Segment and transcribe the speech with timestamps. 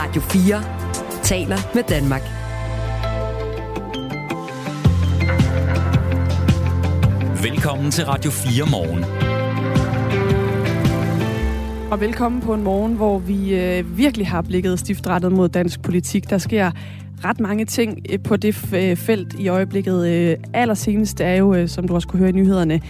[0.00, 0.62] Radio 4
[1.22, 2.22] taler med Danmark.
[7.42, 9.04] Velkommen til Radio 4 morgen.
[11.92, 16.30] Og velkommen på en morgen, hvor vi øh, virkelig har blikket stiftrettet mod dansk politik.
[16.30, 16.70] Der sker
[17.24, 20.08] ret mange ting øh, på det øh, felt i øjeblikket.
[20.08, 22.80] Øh, allersenest er jo, øh, som du også kunne høre i nyhederne,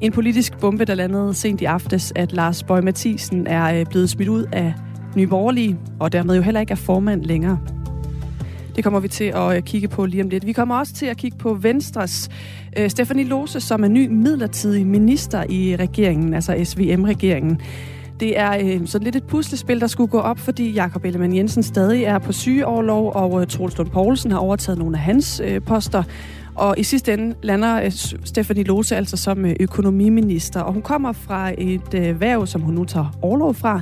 [0.00, 4.10] en politisk bombe, der landede sent i aftes, at Lars Bøge Mathisen er øh, blevet
[4.10, 4.74] smidt ud af
[5.16, 7.58] Nye Borgerlige, og dermed jo heller ikke er formand længere.
[8.76, 10.46] Det kommer vi til at øh, kigge på lige om lidt.
[10.46, 12.28] Vi kommer også til at kigge på Venstres
[12.78, 17.60] øh, Stefanie Lose, som er ny midlertidig minister i regeringen, altså SVM-regeringen.
[18.20, 21.62] Det er øh, sådan lidt et puslespil, der skulle gå op, fordi Jakob Ellemann Jensen
[21.62, 25.62] stadig er på sygeoverlov, og øh, Troels Lund Poulsen har overtaget nogle af hans øh,
[25.62, 26.02] poster.
[26.54, 27.90] Og i sidste ende lander øh,
[28.24, 32.74] Stefanie Lose altså som øh, økonomiminister, og hun kommer fra et øh, værv, som hun
[32.74, 33.80] nu tager overlov fra,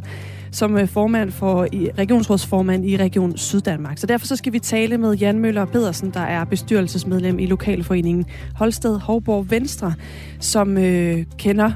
[0.55, 1.67] som øh, formand for
[1.99, 3.99] regionsrådsformand i Region Syddanmark.
[3.99, 8.25] Så derfor så skal vi tale med Jan Møller Pedersen, der er bestyrelsesmedlem i Lokalforeningen
[8.55, 9.95] Holsted Hovborg Venstre,
[10.41, 11.73] som øh, kender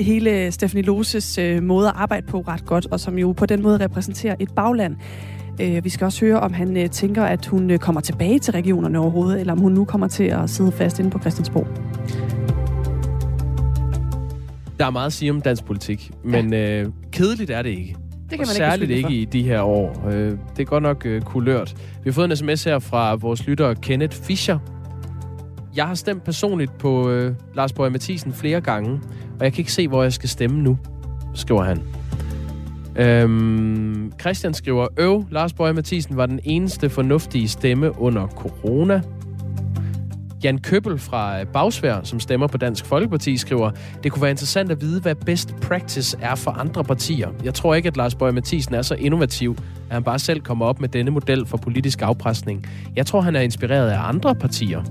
[0.00, 3.62] hele Stefanie Loses øh, måde at arbejde på ret godt, og som jo på den
[3.62, 4.96] måde repræsenterer et bagland.
[5.60, 8.52] Øh, vi skal også høre, om han øh, tænker, at hun øh, kommer tilbage til
[8.52, 11.66] regionerne overhovedet, eller om hun nu kommer til at sidde fast inde på Christiansborg.
[14.78, 16.82] Der er meget at sige om dansk politik, men ja.
[16.82, 17.96] øh, kedeligt er det ikke.
[18.30, 20.08] Det kan og man særligt ikke, ikke i de her år.
[20.08, 21.74] Øh, det er godt nok øh, kulørt.
[22.04, 24.58] Vi har fået en sms her fra vores lytter Kenneth Fischer.
[25.76, 29.00] Jeg har stemt personligt på øh, Lars Borg Mathisen flere gange,
[29.38, 30.78] og jeg kan ikke se, hvor jeg skal stemme nu,
[31.34, 31.82] skriver han.
[32.96, 39.02] Øhm, Christian skriver, Øv, Lars Borg Mathisen var den eneste fornuftige stemme under corona.
[40.44, 43.70] Jan Købel fra øh, Bagsvær, som stemmer på Dansk Folkeparti, skriver,
[44.02, 47.28] det kunne være interessant at vide, hvad best practice er for andre partier.
[47.44, 49.56] Jeg tror ikke, at Lars Bøge Mathisen er så innovativ,
[49.88, 52.66] at han bare selv kommer op med denne model for politisk afpresning.
[52.96, 54.82] Jeg tror, han er inspireret af andre partier.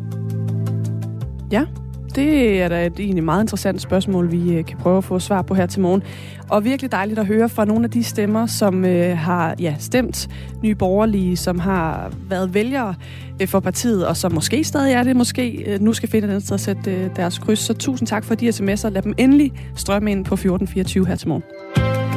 [1.51, 1.65] Ja,
[2.15, 5.41] det er da et egentlig meget interessant spørgsmål, vi øh, kan prøve at få svar
[5.41, 6.03] på her til morgen.
[6.49, 10.27] Og virkelig dejligt at høre fra nogle af de stemmer, som øh, har ja, stemt
[10.63, 12.95] nye borgerlige, som har været vælgere
[13.41, 16.41] øh, for partiet, og som måske stadig er det, måske øh, nu skal finde den
[16.41, 17.59] sted at sætte øh, deres kryds.
[17.59, 18.89] Så tusind tak for de sms'er.
[18.89, 21.43] Lad dem endelig strømme ind på 1424 her til morgen.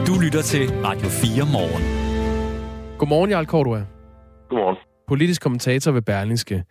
[0.06, 1.82] Du lytter til Radio 4 morgen.
[2.98, 3.82] Godmorgen, Jarl Cordua.
[4.48, 4.76] Godmorgen.
[5.08, 6.64] Politisk kommentator ved Berlingske.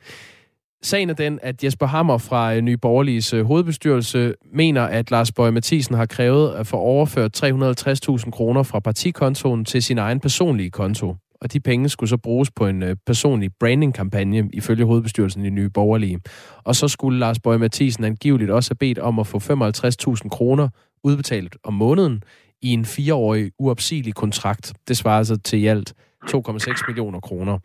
[0.83, 5.31] Sagen er den, at Jesper Hammer fra øh, Nye Borgerliges øh, hovedbestyrelse mener, at Lars
[5.31, 10.19] Bøge Mathisen har krævet øh, at få overført 350.000 kroner fra partikontoen til sin egen
[10.19, 11.15] personlige konto.
[11.41, 16.19] Og de penge skulle så bruges på en personlig branding-kampagne ifølge hovedbestyrelsen i Nye Borgerlige.
[16.63, 20.69] Og så skulle Lars Bøge Mathisen angiveligt også have bedt om at få 55.000 kroner
[21.03, 22.23] udbetalt om måneden
[22.61, 24.73] i en fireårig uopsigelig kontrakt.
[24.87, 25.93] Det svarer altså til i alt
[26.29, 27.59] 2,6 millioner kroner.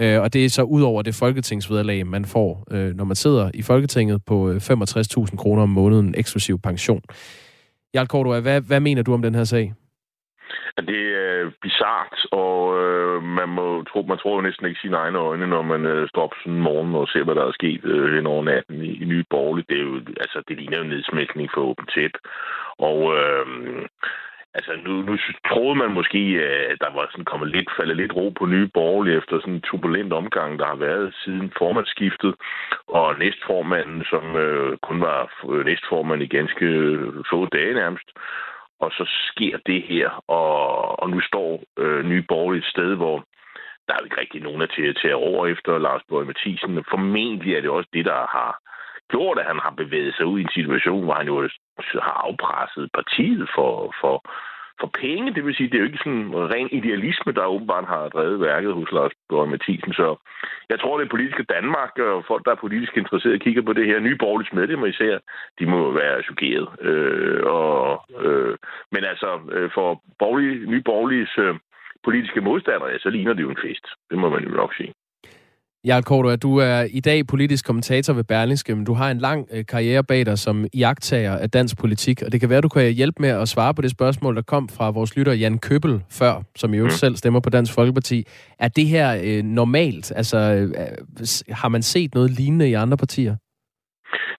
[0.00, 3.50] Øh, og det er så ud over det folketingsvederlag, man får, øh, når man sidder
[3.54, 7.02] i Folketinget på øh, 65.000 kroner om måneden eksklusiv pension.
[7.94, 9.74] Jarl Kortua, hvad, hvad mener du om den her sag?
[10.86, 15.18] Det er bizart, og øh, man, må tro, man tror jo næsten ikke sine egne
[15.18, 17.84] øjne, når man øh, står op sådan en morgen og ser, hvad der er sket
[17.84, 19.66] øh, hen over natten i, i Nye Borgerlige.
[19.68, 22.14] Det, er jo, altså, det ligner jo en nedsmækning for åbent tæt.
[22.78, 23.46] Og øh,
[24.58, 25.16] Altså, nu, nu
[25.50, 28.68] troede man måske, øh, at der var sådan kommet lidt, faldet lidt ro på nye
[28.74, 32.34] borgerlige efter sådan en turbulent omgang, der har været siden formandsskiftet.
[32.88, 35.20] Og næstformanden, som øh, kun var
[35.52, 36.66] øh, næstformand i ganske
[37.30, 38.08] få dage nærmest.
[38.80, 40.58] Og så sker det her, og,
[41.02, 43.16] og nu står øh, nye borgerlige et sted, hvor
[43.86, 46.84] der er jo ikke rigtig nogen til at tage over efter Lars Borg Mathisen.
[46.90, 48.52] Formentlig er det også det, der har
[49.12, 51.48] gjort, at han har bevæget sig ud i en situation, hvor han jo
[52.08, 54.14] har afpresset partiet for, for,
[54.80, 55.34] for penge.
[55.34, 58.74] Det vil sige, det er jo ikke sådan ren idealisme, der åbenbart har drevet værket
[58.74, 59.92] hos Lars Borg Mathisen.
[59.92, 60.16] Så
[60.68, 64.00] jeg tror, det politiske Danmark og folk, der er politisk interesserede, kigger på det her.
[64.00, 65.18] Nye borgerlige medlemmer især,
[65.58, 66.68] de må være chokeret.
[66.80, 68.56] Øh, og, øh,
[68.92, 71.54] men altså, øh, for borgerlige, nye borgerliges øh,
[72.04, 73.86] politiske modstandere, så ligner det jo en fest.
[74.10, 74.92] Det må man jo nok sige.
[75.88, 79.48] Jarl Korto, du er i dag politisk kommentator ved Berlingske, men du har en lang
[79.54, 82.92] øh, karriere bag dig som iagtager af dansk politik, og det kan være, du kan
[82.92, 86.32] hjælpe med at svare på det spørgsmål, der kom fra vores lytter Jan Købel før,
[86.56, 86.90] som jo mm.
[86.90, 88.24] selv stemmer på Dansk Folkeparti.
[88.58, 90.12] Er det her øh, normalt?
[90.16, 93.36] Altså, øh, har man set noget lignende i andre partier?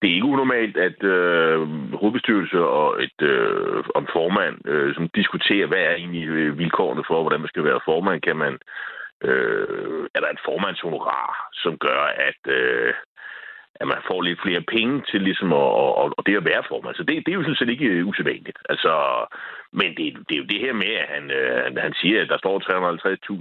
[0.01, 1.57] Det er ikke unormalt, at øh,
[2.01, 7.21] hovedbestyrelse og et øh, om formand øh, som diskuterer, hvad er egentlig øh, vilkårene for,
[7.21, 8.21] hvordan man skal være formand.
[8.21, 8.53] Kan man
[9.23, 12.93] øh, er der et formandshonorar, som gør, at, øh,
[13.81, 15.69] at man får lidt flere penge til ligesom at,
[16.01, 16.95] og, og det at være formand.
[16.95, 18.59] Så det, det er jo sådan set ikke øh, usædvanligt.
[18.69, 18.93] Altså,
[19.73, 22.37] men det, det er jo det her med, at han, øh, han siger, at der
[22.37, 22.55] står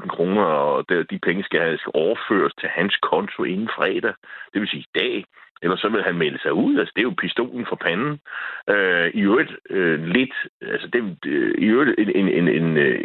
[0.02, 4.14] 350.000 kroner, og det, de penge skal, skal overføres til hans konto inden fredag.
[4.52, 5.24] Det vil sige i dag
[5.62, 6.78] Ellers så vil han melde sig ud.
[6.78, 8.20] Altså, det er jo pistolen for panden.
[8.70, 13.04] Øh, I øvrigt øh, lidt, altså det, øh, i øvrigt en, en, en, en, øh,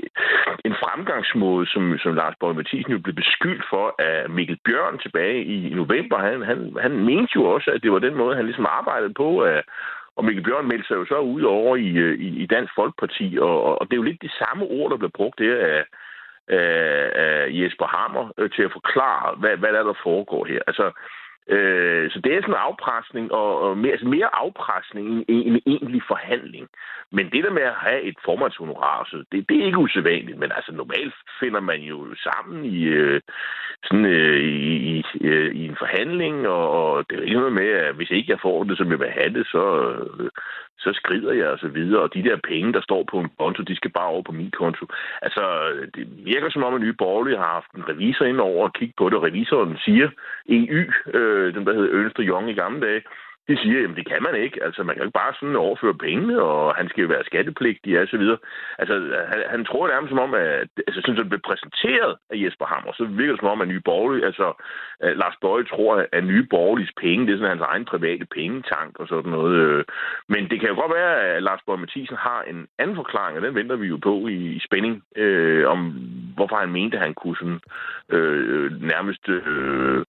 [0.65, 5.43] en fremgangsmåde, som, som Lars Borg Mathisen jo blev beskyldt for af Mikkel Bjørn tilbage
[5.43, 6.17] i, november.
[6.17, 9.45] Han, han, han mente jo også, at det var den måde, han ligesom arbejdede på,
[9.45, 9.63] øh,
[10.15, 13.37] og Mikkel Bjørn meldte sig jo så ud over i, øh, i, i Dansk Folkeparti,
[13.41, 15.85] og, og det er jo lidt de samme ord, der blev brugt der af,
[16.47, 20.59] af, af Jesper Hammer øh, til at forklare, hvad, hvad der, er, der foregår her.
[20.67, 20.91] Altså,
[21.49, 25.61] Øh, så det er sådan en afpresning, og, og mere, altså mere afpresning end en
[25.65, 26.67] egentlig forhandling.
[27.11, 30.51] Men det der med at have et formandshonorar, så det, det er ikke usædvanligt, men
[30.55, 33.21] altså normalt finder man jo sammen i, øh,
[33.83, 37.69] sådan, øh, i, i, øh, i en forhandling, og, og det er ikke noget med,
[37.69, 39.63] at hvis ikke jeg får det, som jeg vil have det, så,
[40.19, 40.29] øh,
[40.83, 42.01] så skrider jeg og så videre.
[42.01, 44.51] Og de der penge, der står på en konto, de skal bare over på min
[44.51, 44.85] konto.
[45.21, 45.43] Altså,
[45.95, 48.93] det virker som om, at Nye Borgerlige har haft en revisor ind over og kigge
[48.97, 50.09] på det, og revisoren siger,
[50.49, 50.83] EU,
[51.17, 53.01] øh, Øh, den der hedder Ernst Young i gamle dage,
[53.47, 54.63] de siger, at det kan man ikke.
[54.63, 58.07] Altså, man kan ikke bare sådan overføre pengene, og han skal jo være skattepligtig og
[58.07, 58.37] så videre.
[58.79, 58.95] Altså,
[59.31, 62.65] han, han tror nærmest som om, at altså, sådan, som det blev præsenteret af Jesper
[62.65, 64.47] Hammer, så virker det som om, at Nye Borgerlige, altså,
[64.99, 68.99] at Lars Bøje tror, at Nye Borgerliges penge, det er sådan hans egen private pengetank
[68.99, 69.55] og sådan noget.
[69.63, 69.83] Øh.
[70.29, 73.43] Men det kan jo godt være, at Lars Bøje Mathisen har en anden forklaring, og
[73.45, 75.79] den venter vi jo på i, i spænding, øh, om
[76.35, 77.61] hvorfor han mente, at han kunne sådan,
[78.15, 80.05] øh, nærmest øh,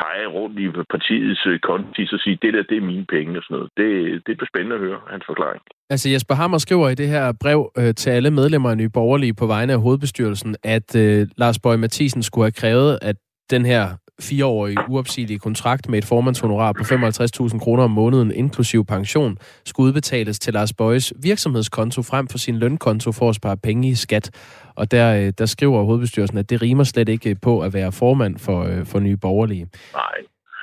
[0.00, 3.42] pege rundt i partiets øh, konti og sige, det der, det er mine penge og
[3.44, 3.70] sådan noget.
[3.80, 3.90] Det,
[4.26, 5.62] det bliver spændende at høre hans forklaring.
[5.90, 9.34] Altså Jesper Hammer skriver i det her brev øh, til alle medlemmer af Nye Borgerlige
[9.34, 13.16] på vegne af hovedbestyrelsen, at øh, Lars Bøge Mathisen skulle have krævet, at
[13.50, 13.84] den her
[14.20, 20.38] fireårige uopsigelige kontrakt med et formandshonorar på 55.000 kroner om måneden, inklusiv pension, skulle udbetales
[20.38, 24.30] til Lars Bøjes virksomhedskonto frem for sin lønkonto for at spare penge i skat.
[24.74, 28.38] Og der, øh, der skriver hovedbestyrelsen, at det rimer slet ikke på at være formand
[28.38, 29.66] for, øh, for Nye Borgerlige.
[29.94, 30.02] Nej.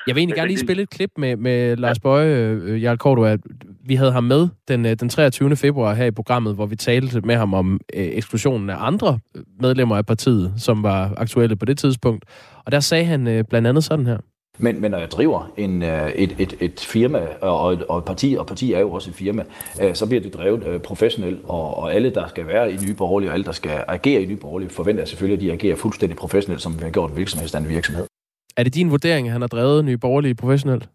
[0.07, 3.37] Jeg vil egentlig gerne lige spille et klip med, med Lars Bøje, øh, Jarl Kortua.
[3.85, 5.55] Vi havde ham med den, den 23.
[5.55, 9.19] februar her i programmet, hvor vi talte med ham om øh, eksklusionen af andre
[9.59, 12.25] medlemmer af partiet, som var aktuelle på det tidspunkt.
[12.65, 14.17] Og der sagde han øh, blandt andet sådan her.
[14.57, 18.35] Men, men når jeg driver en, et, et, et firma og et, og et parti,
[18.39, 19.43] og parti er jo også et firma,
[19.93, 23.33] så bliver det drevet professionelt, og, og alle, der skal være i Nye Borgerlige, og
[23.33, 26.61] alle, der skal agere i Nye Borgerlige, forventer jeg selvfølgelig, at de agerer fuldstændig professionelt,
[26.61, 28.05] som vi har gjort en virksomhedsstand virksomhed.
[28.57, 30.89] Er det din vurdering, at han har drevet Nye Borgerlige professionelt?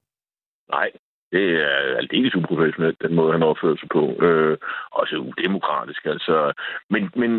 [0.71, 0.91] Nej,
[1.33, 4.03] det er aldeles uprofessionelt, den måde, han opfører sig på.
[4.27, 4.57] Øh,
[4.91, 6.53] også udemokratisk, altså.
[6.91, 7.31] Men, men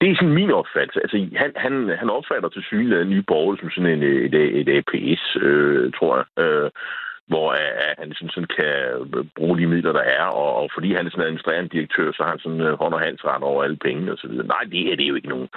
[0.00, 1.00] det er sådan min opfattelse.
[1.00, 5.36] Altså, han, han, han opfatter til synligheden nye borgere som sådan en, et, et APS,
[5.40, 6.44] øh, tror jeg.
[6.44, 6.70] Øh,
[7.26, 8.74] hvor uh, han sådan, sådan kan
[9.36, 12.22] bruge de midler, der er, og, og fordi han er sådan en administrerende direktør, så
[12.22, 14.30] har han sådan uh, hånd- og halsret over alle pengene osv.
[14.30, 15.48] Nej, det er det jo ikke nogen.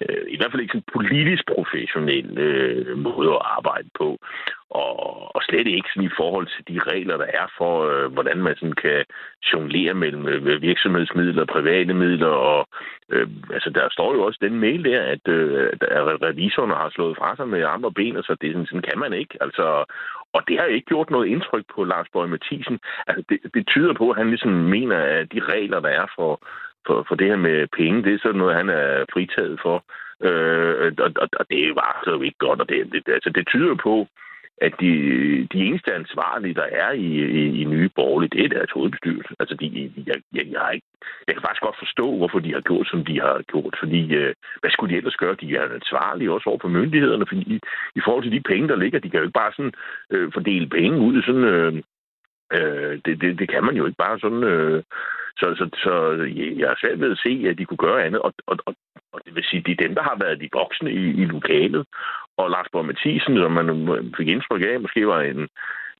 [0.00, 4.18] øh, I hvert fald ikke sådan politisk professionel øh, måde at arbejde på.
[4.70, 4.96] Og,
[5.36, 8.56] og slet ikke sådan i forhold til de regler, der er for, øh, hvordan man
[8.56, 9.04] sådan kan
[9.52, 12.34] jonglere mellem øh, virksomhedsmidler og private midler.
[12.50, 12.68] Og,
[13.08, 17.16] øh, altså, der står jo også den mail der, at, øh, at revisorerne har slået
[17.16, 19.34] fra sig med arme og ben, og så det, sådan, sådan kan man ikke.
[19.40, 19.84] Altså,
[20.32, 22.78] og det har ikke gjort noget indtryk på Lars Borg Mathisen.
[23.06, 26.42] Altså, det, det tyder på, at han ligesom mener, at de regler, der er for,
[26.86, 29.84] for, for det her med penge, det er sådan noget, han er fritaget for.
[30.26, 33.46] Øh, og, og, og det var altså så ikke godt, og det, det, altså, det
[33.46, 34.08] tyder på,
[34.66, 34.92] at de,
[35.52, 37.08] de eneste ansvarlige, der er i,
[37.40, 39.34] i, i nye borgerlige, det er deres hovedbestyrelse.
[39.40, 40.86] Altså, de, jeg, jeg, jeg, har ikke,
[41.26, 43.74] jeg kan faktisk godt forstå, hvorfor de har gjort, som de har gjort.
[43.78, 45.40] Fordi, øh, hvad skulle de ellers gøre?
[45.40, 47.60] De er ansvarlige også over for myndighederne, fordi i,
[47.98, 49.74] i forhold til de penge, der ligger, de kan jo ikke bare sådan
[50.10, 51.22] øh, fordele penge ud.
[51.22, 51.72] Sådan, øh,
[52.56, 54.44] øh, det, det, det kan man jo ikke bare sådan...
[54.44, 54.82] Øh,
[55.38, 55.92] så, så, så
[56.60, 58.20] jeg er svært ved at se, at de kunne gøre andet.
[58.20, 58.74] Og, og, og,
[59.12, 61.86] og det vil sige, det er dem, der har været de voksne i, i lokalet.
[62.36, 63.68] Og Lars Borg Mathisen, som man
[64.16, 65.48] fik indtryk af, måske var en,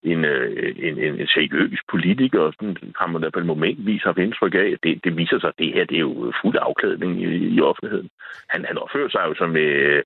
[0.02, 4.02] en, øh, en, en, en seriøs politiker, og sådan har man i hvert fald momentvis
[4.02, 6.56] haft indtryk af, at det, det viser sig, at det her det er jo fuld
[6.60, 8.08] afklædning i, i offentligheden.
[8.48, 10.02] Han, han opfører sig jo som, øh,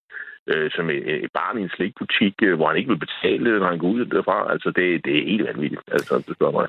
[0.47, 3.69] øh, som et, et barn i en slikbutik, øh, hvor han ikke vil betale, når
[3.69, 4.53] han går ud derfra.
[4.53, 6.69] Altså, det, det er helt vanvittigt, altså, det spørger mig.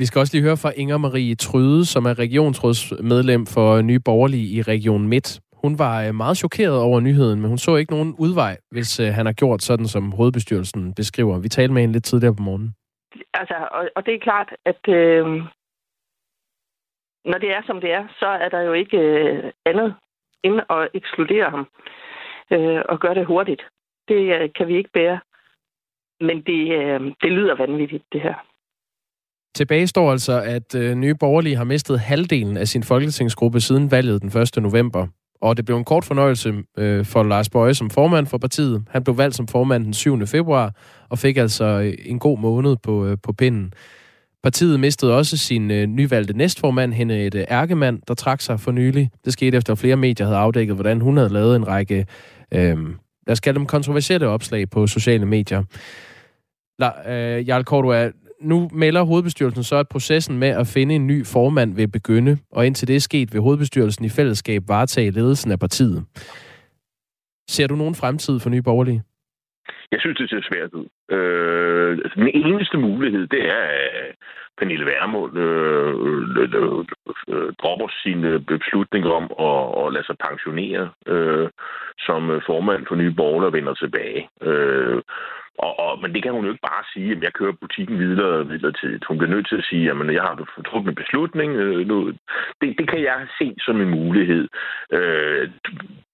[0.00, 4.48] Vi skal også lige høre fra Inger Marie Tryde, som er regionsrådsmedlem for Nye Borgerlige
[4.56, 5.40] i Region Midt.
[5.62, 9.06] Hun var øh, meget chokeret over nyheden, men hun så ikke nogen udvej, hvis øh,
[9.06, 11.38] han har gjort sådan, som hovedbestyrelsen beskriver.
[11.38, 12.74] Vi talte med hende lidt tidligere på morgenen.
[13.34, 15.26] Altså, og, og det er klart, at øh,
[17.30, 19.94] når det er, som det er, så er der jo ikke øh, andet
[20.42, 21.66] end at ekskludere ham
[22.52, 23.62] øh, og gøre det hurtigt.
[24.08, 25.20] Det øh, kan vi ikke bære.
[26.20, 28.49] men det, øh, det lyder vanvittigt, det her.
[29.54, 34.22] Tilbage står altså, at øh, Nye Borgerlige har mistet halvdelen af sin folketingsgruppe siden valget
[34.22, 34.62] den 1.
[34.62, 35.06] november.
[35.42, 38.84] Og det blev en kort fornøjelse øh, for Lars Bøje som formand for partiet.
[38.90, 40.26] Han blev valgt som formand den 7.
[40.26, 40.74] februar
[41.08, 43.72] og fik altså øh, en god måned på, øh, på pinden.
[44.42, 49.10] Partiet mistede også sin øh, nyvalgte næstformand, Henriette Ærkemand, der trak sig for nylig.
[49.24, 52.06] Det skete efter at flere medier havde afdækket, hvordan hun havde lavet en række,
[52.54, 52.78] øh,
[53.26, 55.62] lad os kalde dem kontroversielle opslag på sociale medier.
[56.78, 61.26] La, øh, Jarl Cordua, nu melder hovedbestyrelsen så, at processen med at finde en ny
[61.26, 65.58] formand vil begynde, og indtil det er sket, vil hovedbestyrelsen i fællesskab varetage ledelsen af
[65.58, 66.04] partiet.
[67.48, 69.02] Ser du nogen fremtid for Nye Borgerlige?
[69.92, 71.16] Jeg synes, det ser svært ud.
[71.16, 74.14] Øh, den eneste mulighed, det er, at
[74.58, 76.84] Pernille Værmund øh, øh, øh,
[77.34, 81.48] øh, dropper sin øh, beslutning om at, at lade sig pensionere øh,
[81.98, 84.28] som øh, formand for Nye Borgerlige og vender tilbage.
[84.42, 85.02] Øh,
[85.64, 88.44] og, og, men det kan hun jo ikke bare sige, at jeg kører butikken videre
[88.44, 89.04] midlertidigt.
[89.08, 90.36] Hun bliver nødt til at sige, at jeg har
[90.68, 91.50] truffet en beslutning.
[91.56, 91.96] Øh, nu.
[92.60, 94.48] Det, det kan jeg se som en mulighed.
[94.92, 95.50] Øh,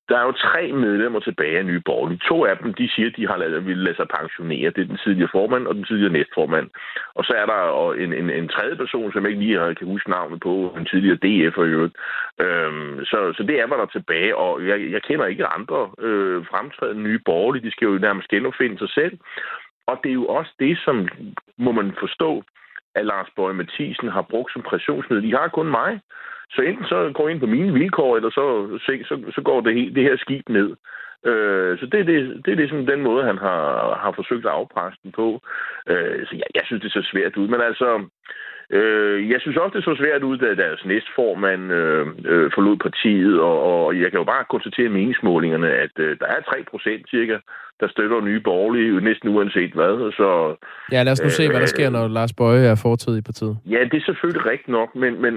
[0.09, 2.21] der er jo tre medlemmer tilbage af Nye Borgerlige.
[2.29, 4.71] To af dem, de siger, at de har lavet, vil lade sig pensionere.
[4.71, 6.69] Det er den tidligere formand og den tidligere næstformand.
[7.15, 10.11] Og så er der en, en, en tredje person, som jeg ikke lige kan huske
[10.11, 11.97] navnet på, en tidligere DF'er i øvrigt.
[12.41, 14.37] Øhm, så, så det er, hvad der er tilbage.
[14.37, 17.67] Og jeg, jeg kender ikke andre øh, fremtrædende Nye Borgerlige.
[17.67, 19.19] De skal jo nærmest genopfinde sig selv.
[19.87, 21.09] Og det er jo også det, som
[21.59, 22.43] må man forstå,
[22.95, 25.31] at Lars Borg Mathisen har brugt som pressionsmiddel.
[25.31, 26.01] De har kun mig.
[26.51, 28.45] Så enten så går ind på mine vilkår, eller så,
[28.87, 30.77] så, så går det, det her skib ned.
[31.31, 33.63] Øh, så det er, det, det er ligesom den måde, han har,
[34.03, 35.29] har forsøgt at afpresse den på.
[35.91, 37.49] Øh, så jeg, jeg synes, det ser svært ud.
[37.49, 37.89] Men altså,
[38.71, 43.41] øh, jeg synes også, det så svært ud, da deres næstformand øh, øh, forlod partiet,
[43.41, 47.37] og, og jeg kan jo bare konstatere meningsmålingerne, at øh, der er 3 procent cirka,
[47.81, 50.13] der støtter nye borgerlige, næsten uanset hvad.
[50.21, 50.57] Så,
[50.93, 53.23] ja, lad os nu øh, se, hvad der sker, når Lars Bøje er fortid i
[53.23, 53.57] partiet.
[53.67, 55.35] Ja, det er selvfølgelig rigtigt nok, men, men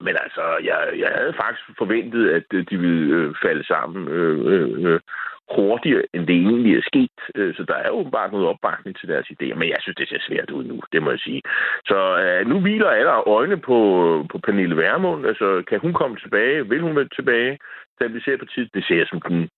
[0.00, 4.84] men altså, jeg, jeg havde faktisk forventet, at de ville øh, falde sammen øh, øh,
[4.84, 5.00] øh
[5.56, 7.18] hurtigere, end det egentlig er sket.
[7.34, 10.08] Øh, så der er åbenbart bare noget opbakning til deres idéer, men jeg synes, det
[10.08, 11.42] ser svært ud nu, det må jeg sige.
[11.90, 13.78] Så øh, nu hviler alle øjne på,
[14.30, 15.26] på Pernille Værmund.
[15.26, 16.68] Altså, kan hun komme tilbage?
[16.68, 17.58] Vil hun være tilbage?
[17.96, 18.74] Stabilisere partiet?
[18.74, 19.48] Det ser jeg som den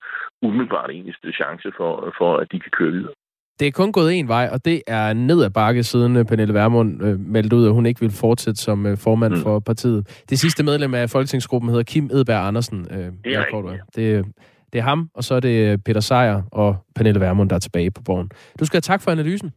[0.43, 3.15] umiddelbart eneste chance for, for at de kan køre videre.
[3.61, 6.55] Det er kun gået en vej, og det er ned ad bakke, siden øh, Pernille
[6.55, 9.41] Vermund øh, meldte ud, at hun ikke vil fortsætte som øh, formand mm.
[9.41, 10.25] for partiet.
[10.31, 12.87] Det sidste medlem af folketingsgruppen hedder Kim Edberg Andersen.
[12.91, 14.25] Øh, det, er det,
[14.73, 17.91] det er ham, og så er det Peter Sejer og Pernille Vermund, der er tilbage
[17.91, 18.31] på borgen.
[18.61, 19.53] Du skal have tak for analysen.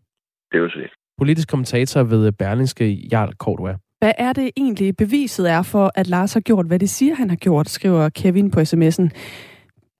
[0.52, 0.80] Det var så
[1.18, 3.78] Politisk kommentator ved Berlingske Jarl Cordua.
[4.00, 7.30] Hvad er det egentlig beviset er for, at Lars har gjort, hvad det siger, han
[7.30, 9.10] har gjort, skriver Kevin på sms'en.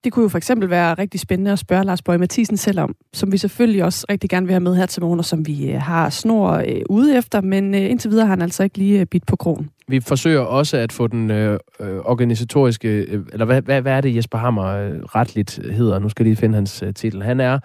[0.08, 2.96] Det kunne jo for eksempel være rigtig spændende at spørge Lars Bøge Mathisen selv om,
[3.14, 5.72] som vi selvfølgelig også rigtig gerne vil have med her til morgen, og som vi
[5.72, 9.06] øh, har snor øh, ude efter, men øh, indtil videre har han altså ikke lige
[9.06, 9.70] bidt på krogen.
[9.88, 14.38] Vi forsøger også at få den øh, organisatoriske, eller hvad, hvad, hvad er det Jesper
[14.38, 16.00] Hammer øh, retligt hedder?
[16.00, 17.24] Nu skal jeg lige finde hans øh, titel.
[17.24, 17.60] Han er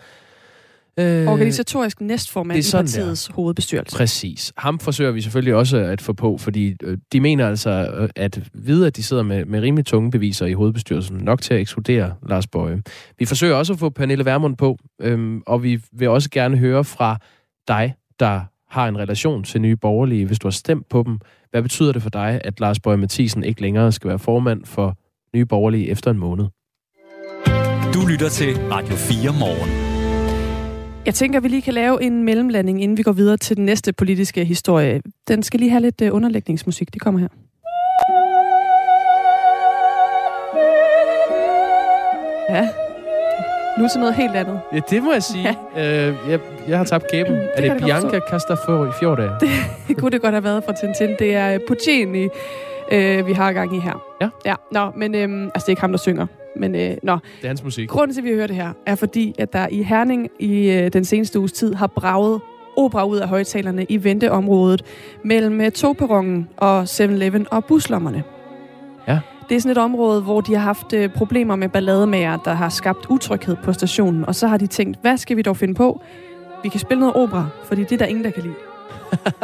[0.98, 3.34] Øh, Organisatorisk næstformand i partiets der.
[3.34, 3.96] hovedbestyrelse.
[3.96, 4.52] Præcis.
[4.56, 8.40] Ham forsøger vi selvfølgelig også at få på, fordi øh, de mener altså, øh, at
[8.54, 12.14] vide, at de sidder med, med rimelig tunge beviser i hovedbestyrelsen, nok til at ekskludere
[12.28, 12.82] Lars Bøje.
[13.18, 16.84] Vi forsøger også at få Pernille Vermund på, øhm, og vi vil også gerne høre
[16.84, 17.18] fra
[17.68, 21.18] dig, der har en relation til nye borgerlige, hvis du har stemt på dem.
[21.50, 24.96] Hvad betyder det for dig, at Lars Bøje Mathisen ikke længere skal være formand for
[25.36, 26.44] nye borgerlige efter en måned?
[27.94, 29.91] Du lytter til Radio 4 morgen.
[31.06, 33.64] Jeg tænker, at vi lige kan lave en mellemlanding, inden vi går videre til den
[33.64, 35.00] næste politiske historie.
[35.28, 36.94] Den skal lige have lidt uh, underlægningsmusik.
[36.94, 37.28] Det kommer her.
[42.50, 42.68] Ja,
[43.78, 44.60] nu til noget helt andet.
[44.72, 45.56] Ja, det må jeg sige.
[45.76, 46.08] Ja.
[46.08, 47.34] Øh, jeg, jeg har tabt kæben.
[47.34, 49.30] Det er det, det Bianca Castafori Fjorda?
[49.88, 51.16] Det kunne det godt have været fra Tintin.
[51.18, 52.28] Det er Puccini,
[52.92, 54.16] øh, vi har gang i her.
[54.20, 54.28] Ja.
[54.46, 56.26] Ja, nå, men øh, altså det er ikke ham, der synger.
[56.56, 57.12] Men øh, nå.
[57.12, 57.88] Det er hans musik.
[57.88, 60.92] Grunden til, at vi hører det her, er fordi, at der i Herning i øh,
[60.92, 62.40] den seneste uges tid har braget
[62.76, 64.82] opera ud af højtalerne i venteområdet
[65.24, 68.22] mellem øh, togperronen og 7-Eleven og buslommerne.
[69.08, 69.20] Ja.
[69.48, 72.68] Det er sådan et område, hvor de har haft øh, problemer med ballademager, der har
[72.68, 74.24] skabt utryghed på stationen.
[74.24, 76.00] Og så har de tænkt, hvad skal vi dog finde på?
[76.62, 78.54] Vi kan spille noget opera, fordi det er der ingen, der kan lide.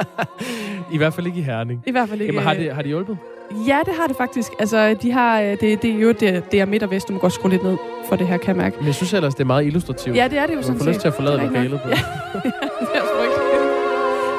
[0.95, 1.83] I hvert fald ikke i Herning.
[1.87, 2.35] I hvert fald ikke.
[2.35, 3.19] Jamen, har, det, har det hjulpet?
[3.67, 4.52] Ja, det har det faktisk.
[4.59, 7.12] Altså, de har, øh, det, det er jo det, det er midt og vest, du
[7.12, 7.76] må godt skrue lidt ned
[8.09, 8.76] for det her, kan jeg mærke.
[8.76, 10.17] Men jeg synes ellers, det er meget illustrativt.
[10.17, 10.87] Ja, det er det jo sådan set.
[10.87, 11.88] Man får lyst til at forlade lokalet på.
[11.88, 11.99] Ja,
[12.95, 13.00] ja,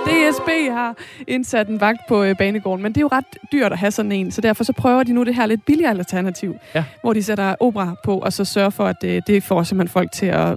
[0.05, 0.95] det DSB har
[1.27, 4.11] indsat en vagt på øh, banegården, men det er jo ret dyrt at have sådan
[4.11, 6.83] en, så derfor så prøver de nu det her lidt billigere alternativ, ja.
[7.01, 9.91] hvor de sætter opera på, og så sørger for, at det, øh, det får simpelthen
[9.91, 10.55] folk til at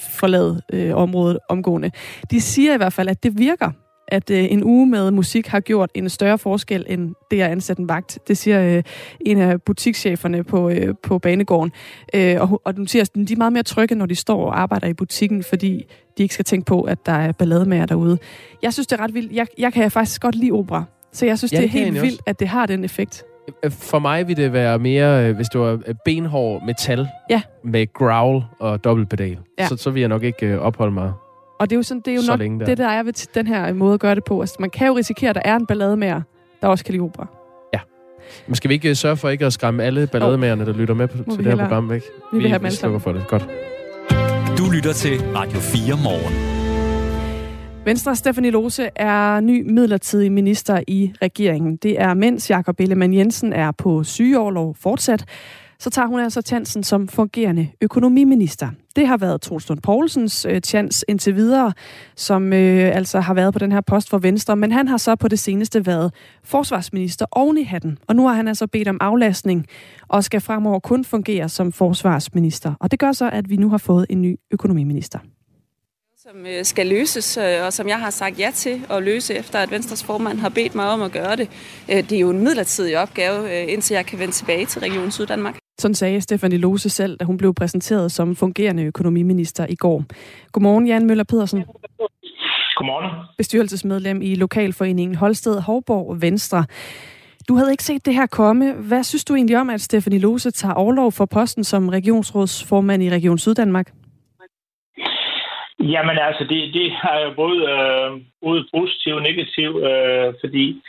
[0.00, 1.90] forlade øh, området omgående.
[2.30, 3.70] De siger i hvert fald, at det virker
[4.08, 7.80] at øh, en uge med musik har gjort en større forskel end det at ansætte
[7.80, 8.18] en vagt.
[8.28, 8.82] Det siger øh,
[9.20, 11.72] en af butikscheferne på, øh, på banegården.
[12.14, 14.60] Øh, og, og du siger, at de er meget mere trygge, når de står og
[14.60, 15.86] arbejder i butikken, fordi
[16.18, 18.18] de ikke skal tænke på, at der er ballademager derude.
[18.62, 19.32] Jeg synes, det er ret vildt.
[19.32, 20.84] Jeg, jeg kan faktisk godt lide opera.
[21.12, 22.22] Så jeg synes, ja, det er helt vildt, også.
[22.26, 23.24] at det har den effekt.
[23.70, 27.42] For mig vil det være mere, øh, hvis det var øh, benhård metal ja.
[27.64, 29.38] med growl og dobbeltpedal.
[29.58, 29.66] Ja.
[29.66, 31.12] Så, så vil jeg nok ikke øh, opholde mig
[31.60, 32.66] og det er jo, sådan, det er jo nok der.
[32.66, 34.40] det, der er ved den her måde at gøre det på.
[34.40, 36.22] Altså, man kan jo risikere, at der er en ballade med
[36.60, 37.26] der også kan lide opera.
[37.74, 37.80] Ja.
[38.46, 41.16] Men skal vi ikke sørge for ikke at skræmme alle ballademagerne, der lytter med på,
[41.16, 42.02] til det her program væk?
[42.32, 43.26] Vi, vi vil have dem alle for det.
[43.28, 43.48] Godt.
[44.58, 46.54] Du lytter til Radio 4 morgen.
[47.84, 51.76] Venstre Stefanie Lose er ny midlertidig minister i regeringen.
[51.76, 55.24] Det er mens Jakob Ellemann Jensen er på sygeårlov fortsat
[55.84, 58.68] så tager hun altså chancen som fungerende økonomiminister.
[58.96, 61.72] Det har været Troelstund Poulsens øh, chance indtil videre,
[62.16, 65.16] som øh, altså har været på den her post for Venstre, men han har så
[65.16, 66.14] på det seneste været
[66.44, 69.66] forsvarsminister oven i hatten, og nu har han altså bedt om aflastning
[70.08, 72.74] og skal fremover kun fungere som forsvarsminister.
[72.80, 75.18] Og det gør så, at vi nu har fået en ny økonomiminister
[76.32, 79.58] som øh, skal løses, øh, og som jeg har sagt ja til at løse, efter
[79.58, 81.48] at Venstres formand har bedt mig om at gøre det.
[81.90, 85.58] Øh, det er jo en midlertidig opgave, indtil jeg kan vende tilbage til Region Syddanmark.
[85.78, 90.04] Sådan sagde Stefanie Lose selv, da hun blev præsenteret som fungerende økonomiminister i går.
[90.52, 91.64] Godmorgen, Jan Møller Pedersen.
[92.76, 93.10] Godmorgen.
[93.38, 96.64] Bestyrelsesmedlem i Lokalforeningen Holsted Hovborg Venstre.
[97.48, 98.72] Du havde ikke set det her komme.
[98.72, 103.10] Hvad synes du egentlig om, at Stefanie Lose tager overlov for posten som regionsrådsformand i
[103.10, 103.92] Region Syddanmark?
[105.80, 110.82] Jamen altså, det, det har jo både, øh, både positivt og negativt, øh, fordi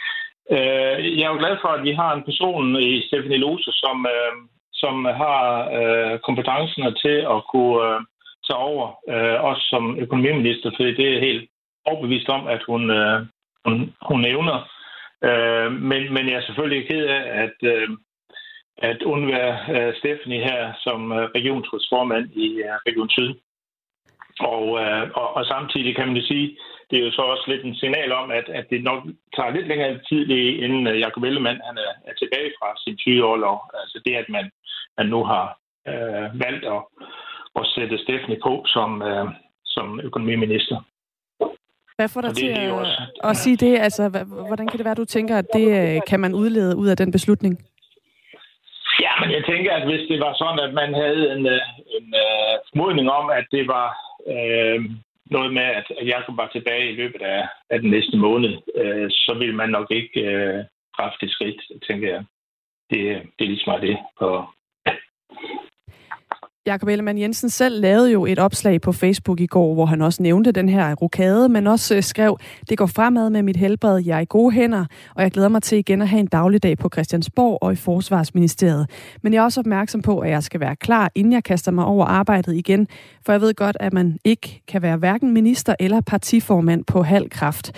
[0.52, 4.08] øh, jeg er jo glad for, at vi har en person i Stephanie Lose, som,
[4.16, 4.34] øh,
[4.74, 8.00] som har øh, kompetencerne til at kunne øh,
[8.48, 11.50] tage over, øh, også som økonomiminister, fordi det er helt
[11.86, 13.26] overbevist om, at hun, øh,
[13.66, 14.58] hun, hun nævner.
[15.24, 17.90] Øh, men, men jeg er selvfølgelig ked af, at, øh,
[18.78, 23.34] at undvære øh, Stephanie her som øh, regionsrådsformand i øh, Region Syd.
[24.40, 26.58] Og, øh, og, og samtidig kan man jo sige,
[26.90, 29.04] det er jo så også lidt en signal om, at, at det nok
[29.36, 30.30] tager lidt længere tid,
[30.64, 33.58] inden øh, Jacob Ellemann han er, er tilbage fra sin sygeårlov.
[33.82, 34.52] Altså det, at man,
[34.98, 36.82] man nu har øh, valgt at,
[37.56, 39.26] at sætte Stephanie på som, øh,
[39.66, 40.78] som økonomiminister.
[41.96, 43.80] Hvad får dig til at, også, at sige det?
[43.80, 44.04] Altså,
[44.48, 47.12] hvordan kan det være, du tænker, at det øh, kan man udlede ud af den
[47.12, 47.54] beslutning?
[49.06, 51.62] Ja, men jeg tænker, at hvis det var sådan, at man havde en, øh,
[51.98, 52.14] en, en
[52.70, 53.88] formodning om, at det var
[54.28, 54.80] øh,
[55.32, 59.36] noget med, at Jacob var tilbage i løbet af, af den næste måned, øh, så
[59.40, 60.64] vil man nok ikke øh,
[60.96, 62.24] træffe det skridt, tænker jeg.
[62.90, 63.00] Det,
[63.40, 64.46] det er ligesom det på,
[66.68, 70.24] Jakob Ellemann Jensen selv lavede jo et opslag på Facebook i går, hvor han også
[70.24, 72.38] nævnte den her rokade, men også øh, skrev,
[72.70, 75.64] det går fremad med mit helbred, jeg er i gode hænder, og jeg glæder mig
[75.64, 78.90] til igen at have en dagligdag på Christiansborg og i Forsvarsministeriet.
[79.22, 81.86] Men jeg er også opmærksom på, at jeg skal være klar, inden jeg kaster mig
[81.86, 82.88] over arbejdet igen,
[83.26, 87.30] for jeg ved godt, at man ikke kan være hverken minister eller partiformand på halv
[87.30, 87.72] kraft.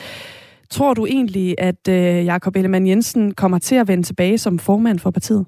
[0.69, 4.99] Tror du egentlig, at øh, Jakob Ellemann Jensen kommer til at vende tilbage som formand
[4.99, 5.45] for partiet?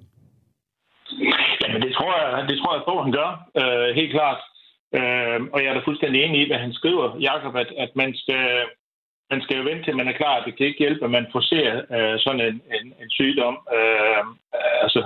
[2.00, 3.30] Det tror jeg, det tror jeg på, han gør,
[3.62, 4.42] øh, helt klart.
[5.00, 8.16] Øh, og jeg er da fuldstændig enig i, hvad han skriver, Jakob, at, at man
[8.22, 8.46] skal,
[9.32, 10.44] man skal jo vente til, man er klar.
[10.46, 13.56] Det kan ikke hjælpe, at man forser øh, sådan en, en, en sygdom.
[13.78, 14.24] Øh,
[14.84, 15.02] altså,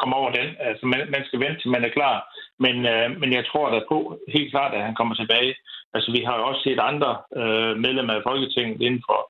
[0.00, 0.48] komme over den.
[0.68, 2.16] Altså, man, man skal vente til, man er klar.
[2.64, 3.98] Men, øh, men jeg tror da på
[4.34, 5.54] helt klart, at han kommer tilbage.
[5.94, 9.20] Altså, vi har jo også set andre øh, medlemmer af Folketinget inden for,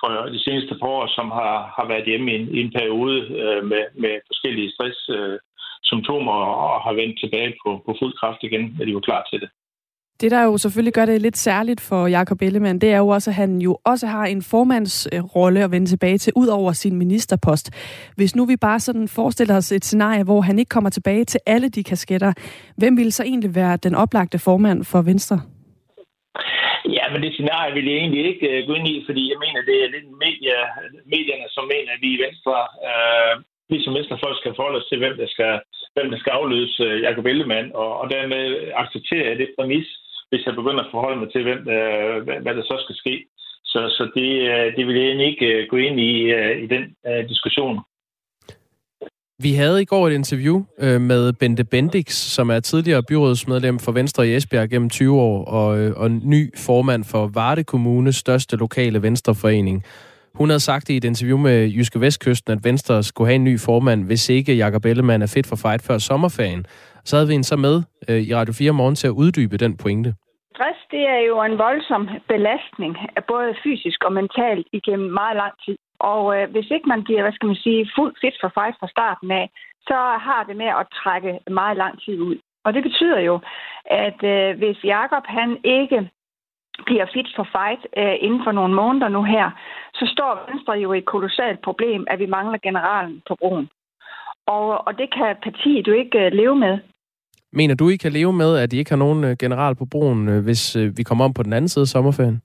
[0.00, 3.18] for de seneste par år, som har, har været hjemme i en, i en periode
[3.42, 4.98] øh, med, med forskellige stress.
[5.16, 5.38] Øh,
[5.82, 9.40] symptomer og har vendt tilbage på, på fuld kraft igen, når de var klar til
[9.40, 9.50] det.
[10.20, 13.30] Det, der jo selvfølgelig gør det lidt særligt for Jakob Ellemann, det er jo også,
[13.30, 17.66] at han jo også har en formandsrolle at vende tilbage til, ud over sin ministerpost.
[18.16, 21.40] Hvis nu vi bare sådan forestiller os et scenarie, hvor han ikke kommer tilbage til
[21.46, 22.32] alle de kasketter,
[22.76, 25.40] hvem ville så egentlig være den oplagte formand for Venstre?
[26.96, 29.60] Ja, men det scenarie vil jeg egentlig ikke uh, gå ind i, fordi jeg mener,
[29.70, 30.56] det er lidt media,
[31.14, 32.54] medierne, som mener, at vi i Venstre,
[32.88, 33.34] uh,
[33.70, 35.52] ligesom som Venstrefolk skal forholde os til, hvem der skal
[35.94, 38.44] hvem der skal afløse øh, Jacob Ellemann, og, og dermed
[38.82, 39.88] accepterer jeg det præmis,
[40.30, 43.14] hvis jeg begynder at forholde mig til, hvem, øh, hvad der så skal ske.
[43.72, 46.84] Så, så det, øh, det vil jeg ikke øh, gå ind i, øh, i den
[47.08, 47.78] øh, diskussion.
[49.42, 53.92] Vi havde i går et interview øh, med Bente Bendix, som er tidligere byrådsmedlem for
[53.92, 58.56] Venstre i Esbjerg gennem 20 år, og, øh, og ny formand for Varde Kommunes største
[58.56, 59.84] lokale venstreforening.
[60.34, 63.60] Hun havde sagt i et interview med Jyske Vestkysten, at Venstre skulle have en ny
[63.60, 66.66] formand, hvis ikke Jakob Ellemann er fedt for fight før sommerferien.
[67.04, 69.76] Så havde vi en så med øh, i Radio 4 morgen til at uddybe den
[69.76, 70.14] pointe.
[70.54, 72.96] stress, det er jo en voldsom belastning,
[73.28, 75.76] både fysisk og mentalt, igennem meget lang tid.
[76.00, 78.88] Og øh, hvis ikke man giver, hvad skal man sige, fuld fit for fight fra
[78.88, 79.46] starten af,
[79.88, 82.36] så har det med at trække meget lang tid ud.
[82.64, 83.40] Og det betyder jo,
[84.06, 86.10] at øh, hvis Jakob han ikke
[86.86, 89.46] bliver fit for fight øh, inden for nogle måneder nu her,
[89.94, 93.68] så står Venstre jo i et kolossalt problem, at vi mangler generalen på broen.
[94.46, 96.78] Og, og det kan partiet jo ikke øh, leve med.
[97.52, 100.28] Mener du, I kan leve med, at I ikke har nogen øh, general på broen,
[100.28, 102.42] øh, hvis øh, vi kommer om på den anden side af sommerferien?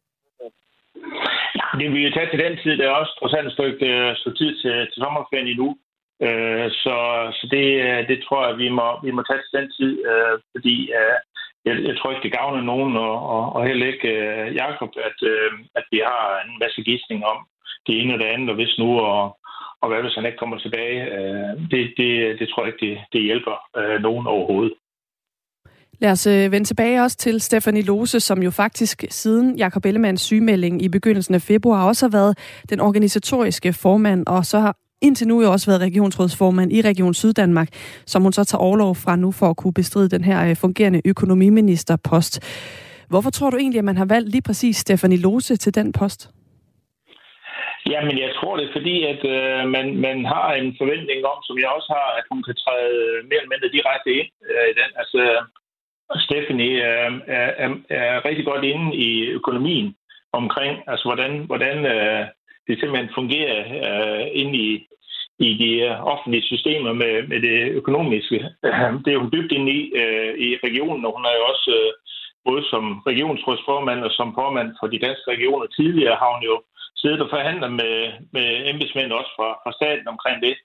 [1.79, 2.77] Det vil jo tage til den tid.
[2.77, 5.69] Der er også trods alt et stykke, stykke tid til, til sommerferien endnu.
[6.25, 6.95] Øh, så
[7.37, 7.65] så det,
[8.09, 11.17] det tror jeg, vi må, vi må tage til den tid, øh, fordi øh,
[11.65, 15.17] jeg, jeg tror ikke, det gavner nogen, og, og, og heller ikke øh, Jacob, at,
[15.31, 17.37] øh, at vi har en masse gidsning om
[17.87, 19.37] det ene og det andet, og hvis nu, og,
[19.81, 20.97] og hvad hvis han ikke kommer tilbage.
[21.15, 24.73] Øh, det, det, det tror jeg ikke, det, det hjælper øh, nogen overhovedet.
[25.99, 30.21] Lad os øh, vende tilbage også til Stefanie Lose, som jo faktisk siden Jakob Ellemanns
[30.21, 32.37] sygemelding i begyndelsen af februar også har været
[32.69, 37.69] den organisatoriske formand, og så har indtil nu jo også været regionsrådsformand i Region Syddanmark,
[38.05, 41.01] som hun så tager overlov fra nu for at kunne bestride den her øh, fungerende
[41.05, 42.33] økonomiministerpost.
[43.09, 46.29] Hvorfor tror du egentlig, at man har valgt lige præcis Stefanie Lose til den post?
[47.91, 51.55] Jamen, jeg tror det er fordi, at øh, man, man har en forventning om, som
[51.61, 52.97] jeg også har, at hun kan træde
[53.29, 54.89] mere eller mindre direkte ind øh, i den.
[55.01, 55.21] Altså,
[56.25, 59.95] Stephanie øh, er, er, er rigtig godt inde i økonomien
[60.41, 62.25] omkring, altså hvordan, hvordan øh,
[62.67, 64.69] det simpelthen fungerer øh, inde i,
[65.39, 68.37] i de øh, offentlige systemer med, med det økonomiske.
[69.03, 71.91] Det er hun dybt inde i, øh, i regionen, og hun er jo også øh,
[72.47, 76.55] både som regionsrådsformand og som formand for de danske regioner tidligere, har hun jo
[77.01, 77.95] siddet og forhandlet med,
[78.35, 80.55] med embedsmænd også fra, fra staten omkring det.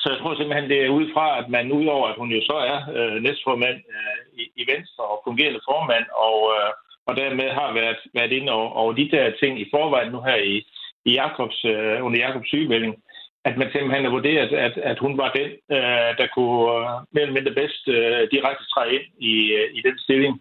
[0.00, 2.56] Så jeg tror simpelthen, det er ud fra, at man udover, at hun jo så
[2.72, 6.70] er øh, næstformand øh, i, i Venstre og fungerende formand, og, øh,
[7.08, 10.40] og dermed har været, været inde over, over de der ting i forvejen nu her
[10.54, 10.56] i,
[11.08, 12.94] i Jakobs, øh, under Jakobs sygemelding,
[13.48, 17.24] at man simpelthen har vurderet, at, at hun var den, øh, der kunne øh, mere
[17.24, 20.34] eller mindre bedst øh, direkte træde ind i, øh, i den stilling.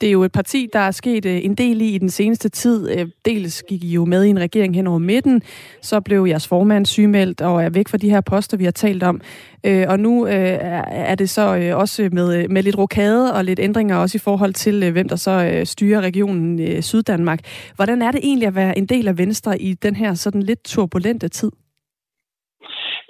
[0.00, 2.48] Det er jo et parti, der er sket øh, en del i i den seneste
[2.48, 2.98] tid.
[2.98, 5.42] Øh, dels gik I jo med i en regering hen over midten,
[5.82, 9.02] så blev jeres formand sygemeldt og er væk fra de her poster, vi har talt
[9.02, 9.20] om.
[9.66, 14.16] Øh, og nu er det så også med, med lidt rokade og lidt ændringer også
[14.16, 17.40] i forhold til, hvem der så styrer regionen Syddanmark.
[17.76, 20.64] Hvordan er det egentlig at være en del af Venstre i den her sådan lidt
[20.64, 21.50] turbulente tid?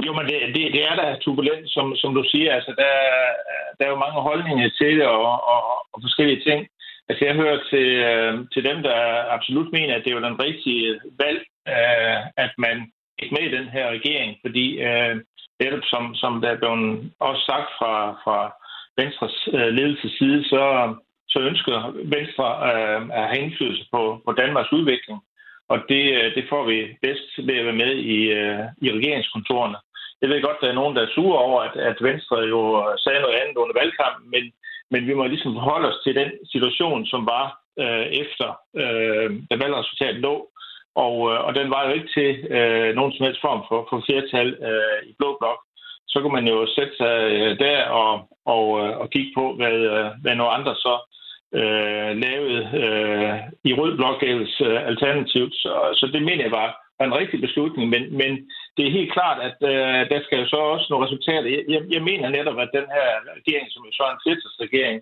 [0.06, 2.54] Jo, men det, det, det er da turbulent, som, som du siger.
[2.54, 2.92] Altså, der,
[3.76, 5.60] der er jo mange holdninger til det og, og,
[5.92, 6.60] og forskellige ting.
[7.10, 8.98] Altså, jeg hører til, øh, til dem, der
[9.36, 12.76] absolut mener, at det er den rigtige valg, øh, at man
[13.22, 15.14] ikke med i den her regering, fordi øh,
[15.60, 17.94] netop som, som der er blevet også sagt fra,
[18.24, 18.38] fra
[19.00, 20.62] Venstres øh, ledelses side, så,
[21.32, 21.76] så ønsker
[22.16, 25.18] Venstre øh, at have indflydelse på, på Danmarks udvikling.
[25.72, 29.78] Og det, øh, det får vi bedst ved at være med i, øh, i regeringskontorerne.
[30.22, 32.60] Jeg ved godt, at der er nogen, der er sure over, at, at Venstre jo
[32.80, 34.44] øh, sagde noget andet under valgkampen, men
[34.90, 37.46] men vi må ligesom holde os til den situation, som var
[37.82, 38.48] øh, efter,
[38.82, 40.48] øh, da valgresultatet lå.
[40.94, 44.02] Og, øh, og den var jo ikke til øh, nogen som helst form for, for
[44.06, 45.60] flertal øh, i Blå Blok.
[46.08, 49.76] Så kunne man jo sætte sig øh, der og, og, øh, og kigge på, hvad,
[49.92, 50.94] øh, hvad nogle andre så
[51.54, 55.54] øh, lavede øh, i Rød Blok øh, alternativt.
[55.54, 56.70] Så, så det mener jeg var,
[57.00, 57.86] var en rigtig beslutning.
[57.94, 58.30] Men, men
[58.76, 61.48] det er helt klart, at øh, der skal jo så også nogle resultater.
[61.56, 63.08] Jeg, jeg, jeg mener netop, at den her
[63.38, 64.98] regering, som jo så er en flertalsregering,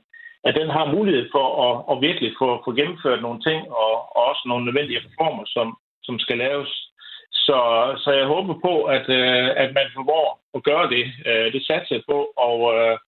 [0.49, 4.23] at den har mulighed for at, at virkelig få, få gennemført nogle ting, og, og
[4.31, 5.67] også nogle nødvendige reformer, som,
[6.07, 6.71] som skal laves.
[7.47, 7.59] Så,
[8.05, 11.05] så jeg håber på, at, øh, at man formår at gøre det.
[11.29, 12.99] Øh, det satser jeg på, og øh,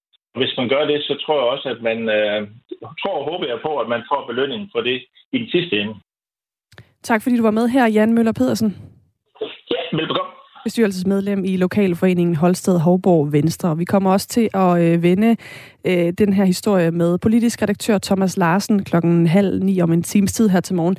[0.41, 2.41] hvis man gør det, så tror jeg også, at man øh,
[3.03, 4.99] tror og håber jeg på, at man får belønning for det
[5.33, 5.95] i den sidste ende.
[7.03, 8.77] Tak fordi du var med her, Jan Møller Pedersen.
[9.71, 10.31] Ja, velbekomme
[10.65, 13.77] bestyrelsesmedlem i Lokalforeningen Holsted Hovborg Venstre.
[13.77, 15.37] Vi kommer også til at øh, vende
[15.87, 20.33] øh, den her historie med politisk redaktør Thomas Larsen klokken halv ni om en times
[20.33, 20.97] tid her til morgen.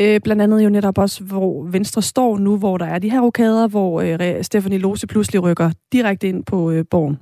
[0.00, 3.20] Øh, blandt andet jo netop også, hvor Venstre står nu, hvor der er de her
[3.20, 7.18] rokader, hvor øh, Stefanie Lose pludselig rykker direkte ind på øh, borgen.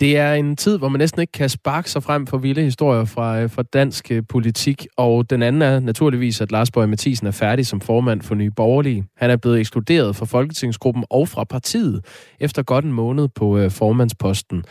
[0.00, 3.04] Det er en tid, hvor man næsten ikke kan sparke sig frem for vilde historier
[3.04, 7.26] fra, øh, fra dansk øh, politik, og den anden er naturligvis, at Lars Bøge Mathisen
[7.26, 9.04] er færdig som formand for Nye Borgerlige.
[9.16, 12.04] Han er blevet ekskluderet fra Folketingsgruppen og fra partiet
[12.40, 14.64] efter godt en måned på øh, formandsposten.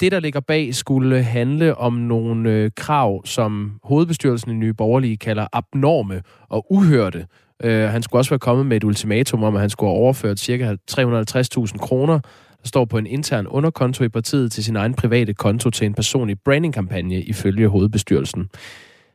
[0.00, 5.46] Det, der ligger bag, skulle handle om nogle krav, som hovedbestyrelsen i Nye Borgerlige kalder
[5.52, 7.26] abnorme og uhørte.
[7.64, 10.76] Han skulle også være kommet med et ultimatum om, at han skulle have overført ca.
[10.90, 12.20] 350.000 kroner
[12.64, 15.94] der står på en intern underkonto i partiet til sin egen private konto til en
[15.94, 18.48] personlig brandingkampagne ifølge hovedbestyrelsen.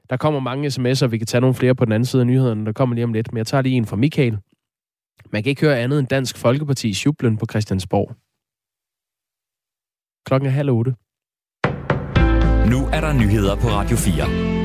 [0.09, 2.65] Der kommer mange sms'er, vi kan tage nogle flere på den anden side af nyhederne,
[2.65, 4.37] der kommer lige om lidt, men jeg tager lige en fra Michael.
[5.31, 8.15] Man kan ikke høre andet end Dansk Folkeparti i jublen på Christiansborg.
[10.25, 10.91] Klokken er halv otte.
[12.71, 14.58] Nu er der nyheder på Radio 4.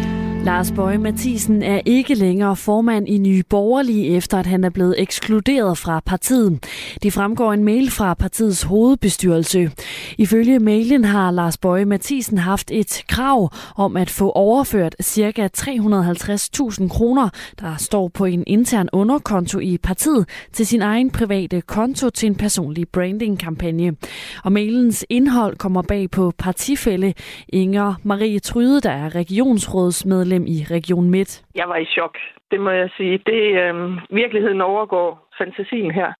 [0.44, 4.94] Lars Bøje Mathisen er ikke længere formand i Nye Borgerlige, efter at han er blevet
[4.98, 6.64] ekskluderet fra partiet.
[7.02, 9.70] Det fremgår en mail fra partiets hovedbestyrelse.
[10.18, 15.48] Ifølge mailen har Lars Bøje Mathisen haft et krav om at få overført ca.
[15.58, 17.28] 350.000 kroner,
[17.60, 22.34] der står på en intern underkonto i partiet, til sin egen private konto til en
[22.34, 23.96] personlig brandingkampagne.
[24.44, 27.14] Og mailens indhold kommer bag på partifælde
[27.48, 31.42] Inger Marie Tryde, der er regionsrådsmedlem medlem i Region Midt.
[31.54, 32.16] Jeg var i chok,
[32.50, 33.18] det må jeg sige.
[33.26, 33.74] Det øh,
[34.10, 36.12] virkeligheden overgår fantasien her.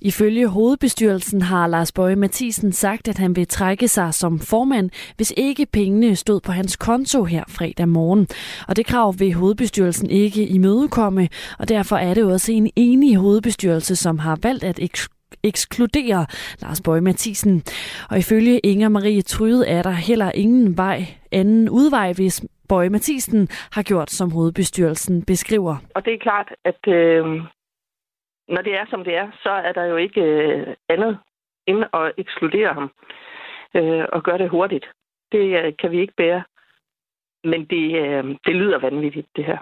[0.00, 5.32] Ifølge hovedbestyrelsen har Lars Bøje Mathisen sagt, at han vil trække sig som formand, hvis
[5.36, 8.26] ikke pengene stod på hans konto her fredag morgen.
[8.68, 11.28] Og det krav vil hovedbestyrelsen ikke imødekomme,
[11.58, 14.78] og derfor er det også en enig hovedbestyrelse, som har valgt at
[15.42, 16.26] ekskludere
[16.62, 17.62] Lars Bøje Mathisen.
[18.10, 23.48] Og ifølge Inger Marie Tryde er der heller ingen vej, anden udvej, hvis Bøje Mathisen
[23.72, 25.76] har gjort, som hovedbestyrelsen beskriver.
[25.94, 27.24] Og det er klart, at øh,
[28.48, 31.18] når det er, som det er, så er der jo ikke øh, andet
[31.66, 32.90] end at ekskludere ham
[33.74, 34.86] øh, og gøre det hurtigt.
[35.32, 36.42] Det øh, kan vi ikke bære.
[37.44, 39.58] Men det, øh, det lyder vanvittigt, det her.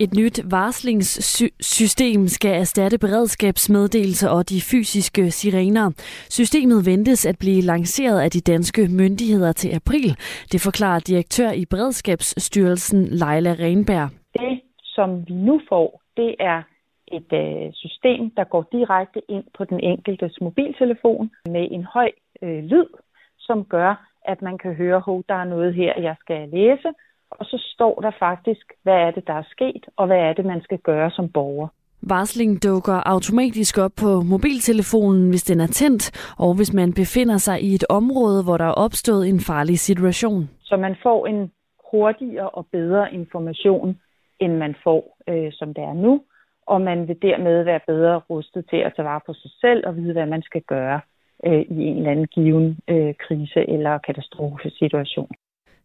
[0.00, 5.90] Et nyt varslingssystem skal erstatte beredskabsmeddelelser og de fysiske sirener.
[6.38, 10.10] Systemet ventes at blive lanceret af de danske myndigheder til april.
[10.52, 14.08] Det forklarer direktør i Beredskabsstyrelsen Leila Renberg.
[14.40, 16.62] Det, som vi nu får, det er
[17.18, 22.10] et øh, system, der går direkte ind på den enkeltes mobiltelefon med en høj
[22.42, 22.88] øh, lyd,
[23.38, 23.92] som gør,
[24.24, 26.88] at man kan høre, at der er noget her, jeg skal læse,
[27.38, 30.44] og så står der faktisk, hvad er det, der er sket, og hvad er det,
[30.44, 31.68] man skal gøre som borger.
[32.08, 37.62] Varsling dukker automatisk op på mobiltelefonen, hvis den er tændt, og hvis man befinder sig
[37.62, 40.50] i et område, hvor der er opstået en farlig situation.
[40.62, 41.52] Så man får en
[41.90, 44.00] hurtigere og bedre information,
[44.40, 46.22] end man får, øh, som det er nu,
[46.66, 49.96] og man vil dermed være bedre rustet til at tage vare på sig selv og
[49.96, 51.00] vide, hvad man skal gøre
[51.46, 55.30] øh, i en eller anden given øh, krise eller katastrofesituation.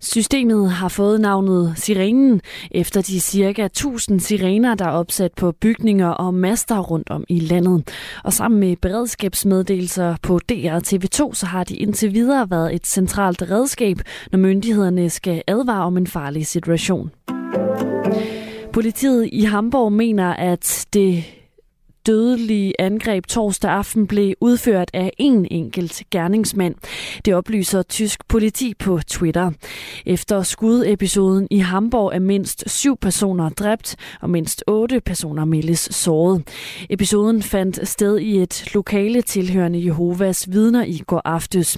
[0.02, 6.08] Systemet har fået navnet Sirenen efter de cirka 1000 sirener, der er opsat på bygninger
[6.08, 7.90] og master rundt om i landet.
[8.24, 13.42] Og sammen med beredskabsmeddelelser på DR TV2, så har de indtil videre været et centralt
[13.42, 13.98] redskab,
[14.32, 17.12] når myndighederne skal advare om en farlig situation.
[18.74, 21.24] Politiet i Hamburg mener, at det
[22.10, 26.76] dødelige angreb torsdag aften blev udført af en enkelt gerningsmand.
[27.26, 29.52] Det oplyser tysk politi på Twitter.
[30.06, 36.44] Efter skudepisoden i Hamburg er mindst syv personer dræbt, og mindst otte personer meldes såret.
[36.90, 41.78] Episoden fandt sted i et lokale tilhørende Jehovas vidner i går aftes.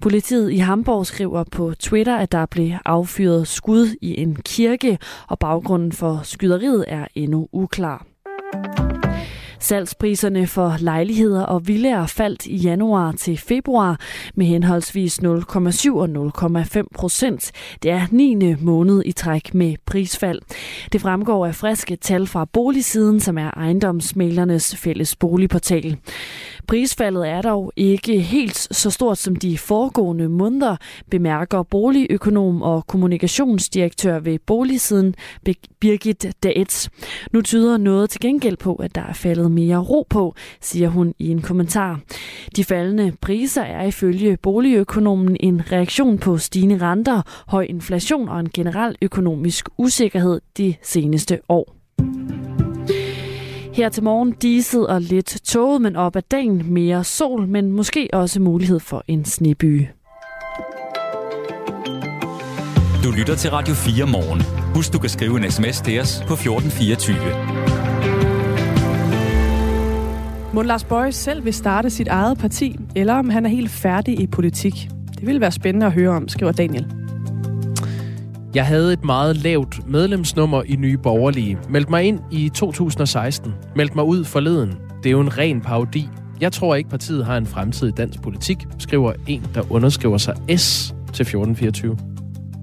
[0.00, 5.38] Politiet i Hamburg skriver på Twitter, at der blev affyret skud i en kirke, og
[5.38, 8.06] baggrunden for skyderiet er endnu uklar.
[9.60, 14.00] Salgspriserne for lejligheder og villaer faldt i januar til februar
[14.34, 15.26] med henholdsvis 0,7
[15.92, 16.08] og
[16.76, 17.52] 0,5 procent.
[17.82, 18.54] Det er 9.
[18.60, 20.40] måned i træk med prisfald.
[20.92, 25.96] Det fremgår af friske tal fra boligsiden, som er ejendomsmælernes fælles boligportal.
[26.68, 30.76] Prisfaldet er dog ikke helt så stort som de foregående måneder,
[31.10, 35.14] bemærker boligøkonom og kommunikationsdirektør ved boligsiden
[35.80, 36.90] Birgit Daets.
[37.32, 41.14] Nu tyder noget til gengæld på, at der er faldet mere ro på, siger hun
[41.18, 42.00] i en kommentar.
[42.56, 48.50] De faldende priser er ifølge boligøkonomen en reaktion på stigende renter, høj inflation og en
[48.54, 51.76] generel økonomisk usikkerhed de seneste år.
[53.72, 58.08] Her til morgen diset og lidt tåget, men op ad dagen mere sol, men måske
[58.12, 59.86] også mulighed for en sneby.
[63.04, 64.42] Du lytter til Radio 4 morgen.
[64.74, 67.75] Husk, du kan skrive en sms til os på 1424.
[70.56, 74.20] Må Lars Bøje selv vil starte sit eget parti, eller om han er helt færdig
[74.20, 74.88] i politik?
[75.18, 76.86] Det vil være spændende at høre om, skriver Daniel.
[78.54, 81.58] Jeg havde et meget lavt medlemsnummer i Nye Borgerlige.
[81.68, 83.54] Meldte mig ind i 2016.
[83.76, 84.74] Meldte mig ud forleden.
[85.02, 86.08] Det er jo en ren parodi.
[86.40, 90.34] Jeg tror ikke, partiet har en fremtid i dansk politik, skriver en, der underskriver sig
[90.56, 92.15] S til 1424.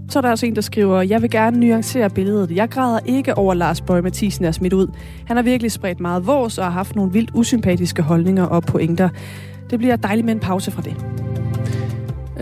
[0.09, 2.51] Så er der også en, der skriver, jeg vil gerne nuancere billedet.
[2.51, 4.87] Jeg græder ikke over Lars Bøge Mathisen er smidt ud.
[5.25, 9.09] Han har virkelig spredt meget vås og har haft nogle vildt usympatiske holdninger og pointer.
[9.69, 10.95] Det bliver dejligt med en pause fra det.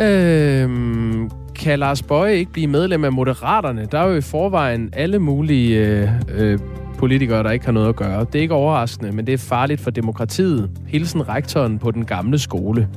[0.02, 3.88] Øhm, kan Lars Bøje ikke blive medlem af Moderaterne?
[3.92, 6.60] Der er jo i forvejen alle mulige øh, øh,
[6.98, 8.20] politikere, der ikke har noget at gøre.
[8.20, 10.70] Det er ikke overraskende, men det er farligt for demokratiet.
[10.88, 12.88] Hilsen rektoren på den gamle skole.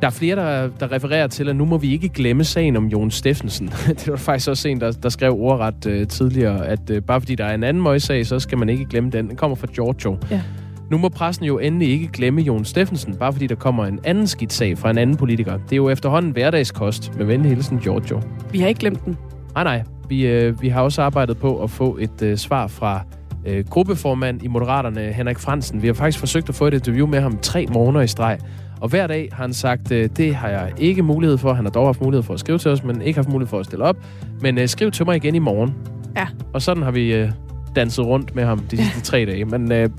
[0.00, 2.86] Der er flere, der, der refererer til, at nu må vi ikke glemme sagen om
[2.86, 3.68] Jon Steffensen.
[3.98, 7.34] det var faktisk også en, der, der skrev ordret øh, tidligere, at øh, bare fordi
[7.34, 9.28] der er en anden møgssag, så skal man ikke glemme den.
[9.28, 10.18] Den kommer fra Giorgio.
[10.30, 10.42] Ja.
[10.90, 14.26] Nu må pressen jo endelig ikke glemme Jon Steffensen, bare fordi der kommer en anden
[14.26, 15.52] skidt sag fra en anden politiker.
[15.52, 18.20] Det er jo efterhånden hverdagskost med venlig hilsen Giorgio.
[18.52, 19.16] Vi har ikke glemt den.
[19.54, 19.82] Nej, nej.
[20.08, 23.02] Vi, øh, vi har også arbejdet på at få et øh, svar fra
[23.46, 25.82] øh, gruppeformand i Moderaterne, Henrik Fransen.
[25.82, 28.38] Vi har faktisk forsøgt at få et interview med ham tre måneder i streg.
[28.80, 31.52] Og hver dag har han sagt, øh, det har jeg ikke mulighed for.
[31.52, 33.58] Han har dog haft mulighed for at skrive til os, men ikke haft mulighed for
[33.58, 33.96] at stille op.
[34.40, 35.74] Men øh, skriv til mig igen i morgen.
[36.16, 36.26] Ja.
[36.52, 37.30] Og sådan har vi øh,
[37.76, 39.44] danset rundt med ham de sidste tre dage.
[39.44, 39.90] Men øh,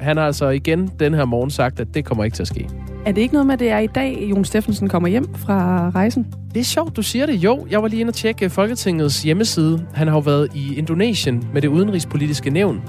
[0.00, 2.68] han har altså igen den her morgen sagt, at det kommer ikke til at ske.
[3.06, 5.90] Er det ikke noget med, at det er i dag, Jon Steffensen kommer hjem fra
[5.90, 6.26] rejsen?
[6.54, 7.34] Det er sjovt, du siger det.
[7.34, 9.86] Jo, jeg var lige inde og tjekke Folketingets hjemmeside.
[9.94, 12.82] Han har jo været i Indonesien med det udenrigspolitiske nævn,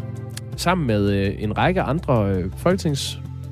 [0.58, 2.52] sammen med øh, en række andre øh,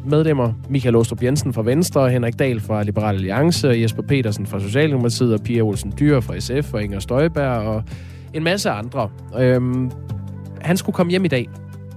[0.04, 0.54] folketingsmedlemmer.
[0.70, 5.42] Michael Ostrup Jensen fra Venstre, Henrik Dahl fra Liberal Alliance, Jesper Petersen fra Socialdemokratiet, og
[5.42, 7.84] Pia Olsen Dyr fra SF, og Inger Støjberg, og
[8.34, 9.10] en masse andre.
[9.40, 9.92] Øhm,
[10.62, 11.50] han skulle komme hjem i dag.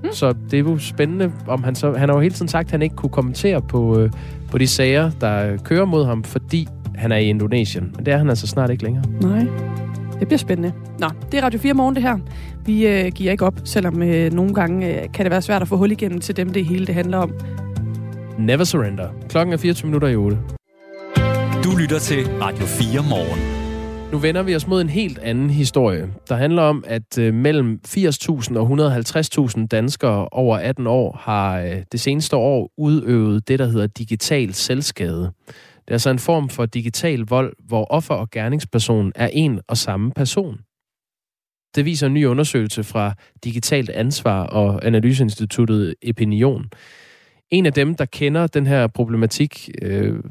[0.02, 0.12] Mm.
[0.12, 1.92] Så det er jo spændende, om han så...
[1.92, 4.10] Han har jo hele tiden sagt, at han ikke kunne kommentere på, øh,
[4.50, 7.92] på de sager, der kører mod ham, fordi han er i Indonesien.
[7.96, 9.04] Men det er han altså snart ikke længere.
[9.20, 9.46] Nej.
[10.18, 10.72] Det bliver spændende.
[10.98, 12.18] Nå, det er Radio 4 morgen det her.
[12.66, 15.68] Vi øh, giver ikke op, selvom øh, nogle gange øh, kan det være svært at
[15.68, 17.32] få hul igennem til dem, det hele det handler om.
[18.38, 19.08] Never surrender.
[19.28, 20.38] Klokken er 24 minutter i 8.
[21.64, 23.56] Du lytter til Radio 4 morgen.
[24.12, 27.80] Nu vender vi os mod en helt anden historie, der handler om, at øh, mellem
[27.88, 28.66] 80.000 og
[29.56, 34.54] 150.000 danskere over 18 år har øh, det seneste år udøvet det, der hedder digital
[34.54, 35.32] selvskade.
[35.46, 39.76] Det er altså en form for digital vold, hvor offer og gerningsperson er en og
[39.76, 40.58] samme person.
[41.74, 46.64] Det viser en ny undersøgelse fra Digitalt Ansvar og Analyseinstituttet Opinion.
[47.50, 50.22] En af dem, der kender den her problematik øh,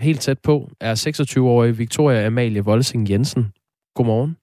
[0.00, 3.52] helt tæt på, er 26-årige Victoria Amalie Volsing Jensen.
[3.94, 4.36] Godmorgen.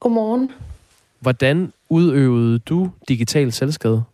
[0.00, 0.52] Godmorgen.
[1.20, 4.04] Hvordan udøvede du digital selvskade?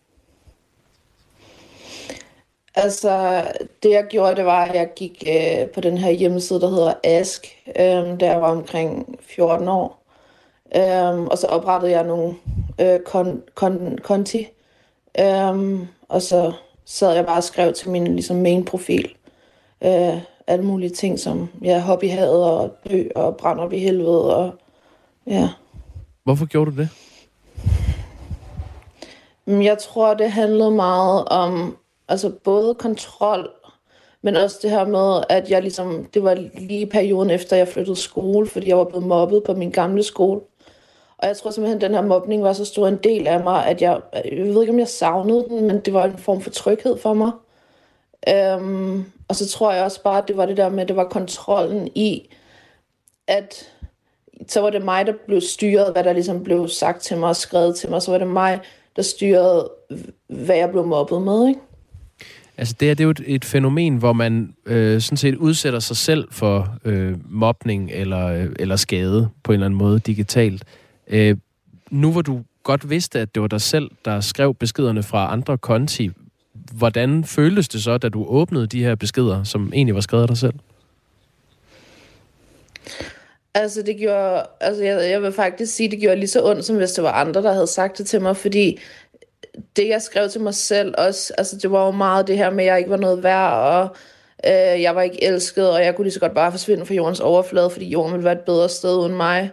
[2.74, 3.44] Altså,
[3.82, 6.94] det jeg gjorde, det var, at jeg gik øh, på den her hjemmeside, der hedder
[7.04, 10.04] Ask, øh, da jeg var omkring 14 år.
[10.76, 12.34] Øh, og så oprettede jeg nogle
[12.80, 14.48] øh, kon, kon, konti.
[15.20, 15.78] Øh,
[16.12, 16.52] og så
[16.84, 19.14] sad jeg bare og skrev til min ligesom, main-profil.
[19.84, 24.36] Øh, alle mulige ting, som ja, hobbyhavet og dø og brænder op i helvede.
[24.36, 24.54] Og,
[25.26, 25.48] ja.
[26.24, 26.88] Hvorfor gjorde du det?
[29.64, 31.76] Jeg tror, det handlede meget om
[32.08, 33.50] altså både kontrol,
[34.22, 37.96] men også det her med, at jeg ligesom, det var lige perioden efter, jeg flyttede
[37.96, 40.40] skole, fordi jeg var blevet mobbet på min gamle skole.
[41.22, 43.66] Og jeg tror simpelthen, at den her mobning var så stor en del af mig,
[43.66, 46.50] at jeg, jeg ved ikke, om jeg savnede den, men det var en form for
[46.50, 47.30] tryghed for mig.
[48.28, 50.96] Øhm, og så tror jeg også bare, at det var det der med, at det
[50.96, 52.28] var kontrollen i,
[53.26, 53.70] at
[54.48, 57.36] så var det mig, der blev styret, hvad der ligesom blev sagt til mig og
[57.36, 58.02] skrevet til mig.
[58.02, 58.60] Så var det mig,
[58.96, 59.70] der styrede,
[60.28, 61.60] hvad jeg blev mobbet med, ikke?
[62.58, 65.78] Altså det, her, det er jo et, et fænomen, hvor man øh, sådan set udsætter
[65.78, 70.64] sig selv for øh, mobning eller, øh, eller skade på en eller anden måde digitalt.
[70.64, 70.81] Øh,
[71.12, 71.36] Øh,
[71.90, 75.58] nu hvor du godt vidste, at det var dig selv, der skrev beskederne fra andre
[75.58, 76.10] konti,
[76.72, 80.28] hvordan føltes det så, da du åbnede de her beskeder, som egentlig var skrevet af
[80.28, 80.54] dig selv?
[83.54, 86.76] Altså, det gjorde, altså jeg, jeg vil faktisk sige, det gjorde lige så ondt, som
[86.76, 88.78] hvis det var andre, der havde sagt det til mig, fordi
[89.76, 92.64] det, jeg skrev til mig selv også, altså det var jo meget det her med,
[92.64, 93.96] at jeg ikke var noget værd, og
[94.46, 97.20] øh, jeg var ikke elsket, og jeg kunne lige så godt bare forsvinde fra jordens
[97.20, 99.50] overflade, fordi jorden ville være et bedre sted uden mig.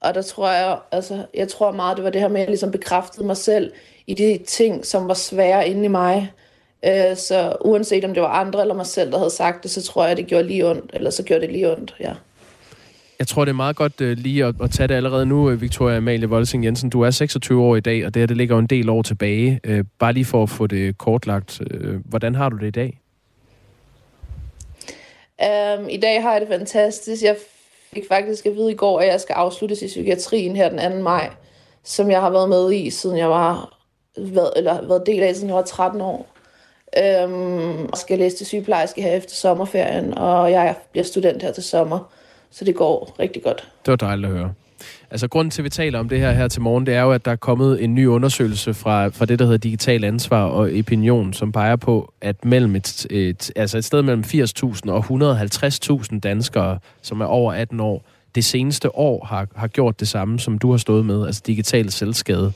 [0.00, 2.48] Og der tror jeg, altså, jeg tror meget, det var det her med, at jeg
[2.48, 3.72] ligesom bekræftede mig selv
[4.06, 6.32] i de ting, som var svære inde i mig.
[6.84, 9.82] Øh, så uanset om det var andre eller mig selv, der havde sagt det, så
[9.82, 12.12] tror jeg, det gjorde lige ondt, eller så gjorde det lige ondt, ja.
[13.18, 15.60] Jeg tror, det er meget godt uh, lige at, at tage det allerede nu, øh,
[15.60, 16.90] Victoria Amalie Volsing Jensen.
[16.90, 19.02] Du er 26 år i dag, og det her det ligger jo en del år
[19.02, 19.60] tilbage.
[19.68, 21.60] Uh, bare lige for at få det kortlagt.
[21.60, 23.00] Uh, hvordan har du det i dag?
[25.78, 27.22] Um, I dag har jeg det fantastisk.
[27.22, 27.36] Jeg
[27.94, 31.02] fik faktisk at vide i går, at jeg skal afsluttes i psykiatrien her den 2.
[31.02, 31.30] maj,
[31.84, 33.78] som jeg har været med i, siden jeg var,
[34.18, 36.26] været, eller været del af, siden jeg var 13 år.
[36.98, 42.12] Øhm, skal læse til sygeplejerske her efter sommerferien, og jeg bliver student her til sommer.
[42.50, 43.68] Så det går rigtig godt.
[43.86, 44.54] Det var dejligt at høre.
[45.10, 47.12] Altså, grunden til, at vi taler om det her her til morgen, det er jo,
[47.12, 50.70] at der er kommet en ny undersøgelse fra, fra det, der hedder Digital Ansvar og
[50.78, 55.04] Opinion, som peger på, at mellem et, et, altså et sted mellem 80.000 og
[56.04, 58.04] 150.000 danskere, som er over 18 år,
[58.34, 61.92] det seneste år har, har gjort det samme, som du har stået med, altså digital
[61.92, 62.52] selvskade.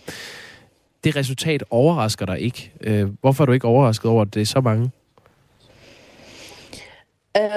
[1.04, 2.72] Det resultat overrasker dig ikke.
[2.80, 4.90] Øh, hvorfor er du ikke overrasket over, at det er så mange?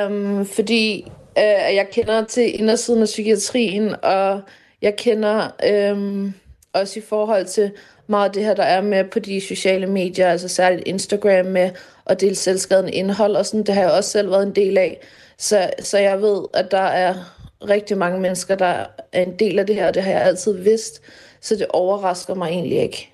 [0.07, 4.41] Um, fordi uh, jeg kender til indersiden af psykiatrien, og
[4.81, 5.49] jeg kender
[5.91, 6.33] um,
[6.73, 7.71] også i forhold til
[8.07, 11.71] meget af det her, der er med på de sociale medier, altså særligt Instagram med
[12.05, 14.99] at dele selvskadende indhold og sådan, det har jeg også selv været en del af.
[15.37, 17.13] Så, så jeg ved, at der er
[17.69, 20.53] rigtig mange mennesker, der er en del af det her, og det har jeg altid
[20.53, 21.01] vidst,
[21.41, 23.09] så det overrasker mig egentlig ikke.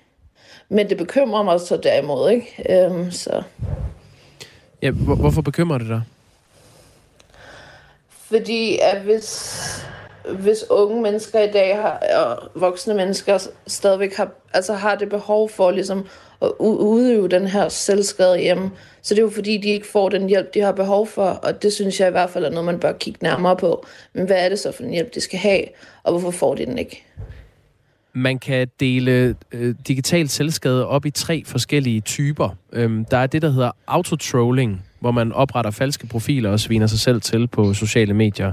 [0.68, 2.86] Men det bekymrer mig så derimod, ikke?
[2.90, 3.42] Um, så.
[4.82, 6.02] Ja, hvor, hvorfor bekymrer det dig?
[8.10, 9.86] Fordi at hvis,
[10.30, 15.48] hvis unge mennesker i dag har, og voksne mennesker stadigvæk har, altså har det behov
[15.48, 16.06] for ligesom
[16.42, 18.70] at udøve den her selvskade hjemme,
[19.02, 21.62] så det er jo fordi, de ikke får den hjælp, de har behov for, og
[21.62, 23.86] det synes jeg i hvert fald er noget, man bør kigge nærmere på.
[24.12, 25.64] Men hvad er det så for en hjælp, de skal have,
[26.02, 27.04] og hvorfor får de den ikke?
[28.12, 32.56] Man kan dele øh, digital selvskade op i tre forskellige typer.
[32.72, 36.98] Øhm, der er det, der hedder autotrolling, hvor man opretter falske profiler og sviner sig
[36.98, 38.52] selv til på sociale medier.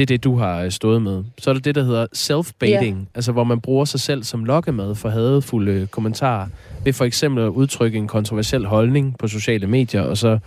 [0.00, 1.24] Det er det, du har øh, stået med.
[1.38, 3.06] Så er der det, der hedder self-baiting, yeah.
[3.14, 6.46] altså hvor man bruger sig selv som lokkemad for hadefulde kommentarer,
[6.84, 10.38] ved for eksempel at udtrykke en kontroversiel holdning på sociale medier, og så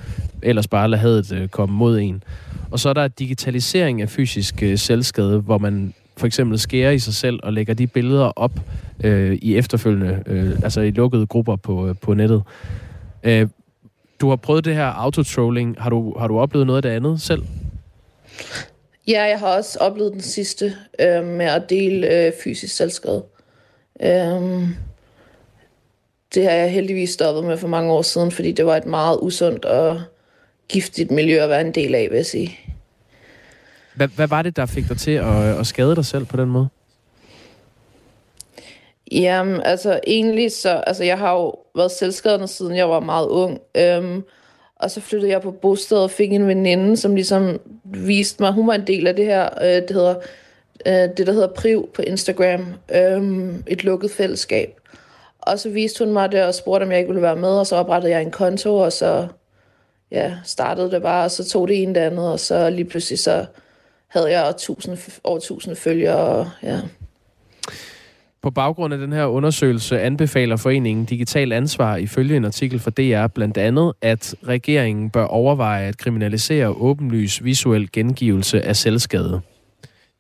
[0.41, 2.23] ellers bare lade hadet øh, komme mod en.
[2.71, 6.99] Og så er der digitalisering af fysisk øh, selvskade, hvor man for eksempel skærer i
[6.99, 8.59] sig selv og lægger de billeder op
[9.03, 12.43] øh, i efterfølgende, øh, altså i lukkede grupper på, øh, på nettet.
[13.23, 13.47] Øh,
[14.21, 15.75] du har prøvet det her autotrolling.
[15.79, 17.43] Har du, har du oplevet noget af det andet selv?
[19.07, 23.23] Ja, jeg har også oplevet den sidste øh, med at dele øh, fysisk selvskade.
[24.01, 24.69] Øh,
[26.33, 29.19] det har jeg heldigvis stoppet med for mange år siden, fordi det var et meget
[29.21, 30.01] usundt og
[30.69, 32.59] giftigt miljø at være en del af, vil jeg sige.
[33.95, 36.49] Hvad, hvad var det, der fik dig til at, at skade dig selv på den
[36.49, 36.67] måde?
[39.11, 43.59] Jamen, altså egentlig så, altså jeg har jo været selvskadende siden jeg var meget ung.
[43.77, 44.23] Øhm,
[44.84, 48.67] og så flyttede jeg på bosted og fik en veninde, som ligesom viste mig, hun
[48.67, 50.15] var en del af det her, øh, det hedder,
[50.86, 54.79] øh, det der hedder Priv på Instagram, øh, et lukket fællesskab.
[55.39, 57.67] Og så viste hun mig det og spurgte, om jeg ikke ville være med, og
[57.67, 59.27] så oprettede jeg en konto, og så
[60.11, 63.19] ja, startede det bare, og så tog det en det andet, og så lige pludselig
[63.19, 63.45] så
[64.07, 66.79] havde jeg 1000, over tusind følgere, og ja.
[68.43, 73.27] På baggrund af den her undersøgelse anbefaler foreningen Digital Ansvar ifølge en artikel fra DR
[73.27, 79.41] blandt andet, at regeringen bør overveje at kriminalisere åbenlys visuel gengivelse af selvskade.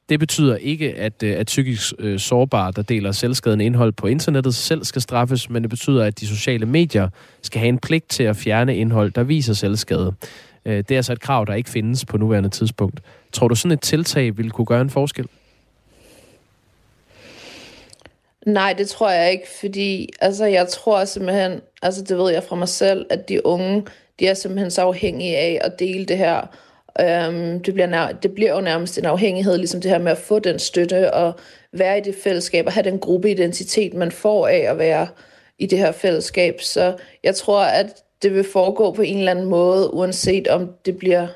[0.09, 4.55] Det betyder ikke, at, øh, at psykisk øh, sårbare, der deler selvskadende indhold på internettet,
[4.55, 7.09] selv skal straffes, men det betyder, at de sociale medier
[7.41, 10.13] skal have en pligt til at fjerne indhold, der viser selvskade.
[10.65, 12.99] Øh, det er altså et krav, der ikke findes på nuværende tidspunkt.
[13.31, 15.27] Tror du, sådan et tiltag ville kunne gøre en forskel?
[18.45, 22.55] Nej, det tror jeg ikke, fordi altså, jeg tror simpelthen, altså det ved jeg fra
[22.55, 23.85] mig selv, at de unge,
[24.19, 26.47] de er simpelthen så afhængige af at dele det her.
[26.99, 30.17] Øhm, det, bliver nær, det bliver jo nærmest en afhængighed, ligesom det her med at
[30.17, 31.33] få den støtte og
[31.71, 35.07] være i det fællesskab og have den gruppeidentitet, man får af at være
[35.59, 36.61] i det her fællesskab.
[36.61, 40.97] Så jeg tror, at det vil foregå på en eller anden måde, uanset om det
[40.97, 41.27] bliver,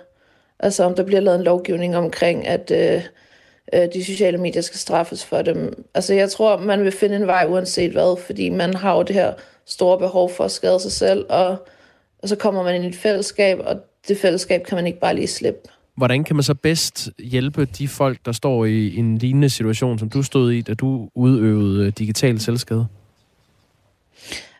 [0.59, 3.03] altså om der bliver lavet en lovgivning omkring, at øh,
[3.73, 5.85] øh, de sociale medier skal straffes for dem.
[5.93, 9.15] Altså jeg tror, man vil finde en vej uanset hvad, fordi man har jo det
[9.15, 9.33] her
[9.65, 11.67] store behov for at skade sig selv, og,
[12.23, 13.75] og så kommer man ind i et fællesskab, og
[14.07, 15.59] det fællesskab kan man ikke bare lige slippe.
[15.95, 20.09] Hvordan kan man så bedst hjælpe de folk, der står i en lignende situation, som
[20.09, 22.87] du stod i, da du udøvede digital selvskade?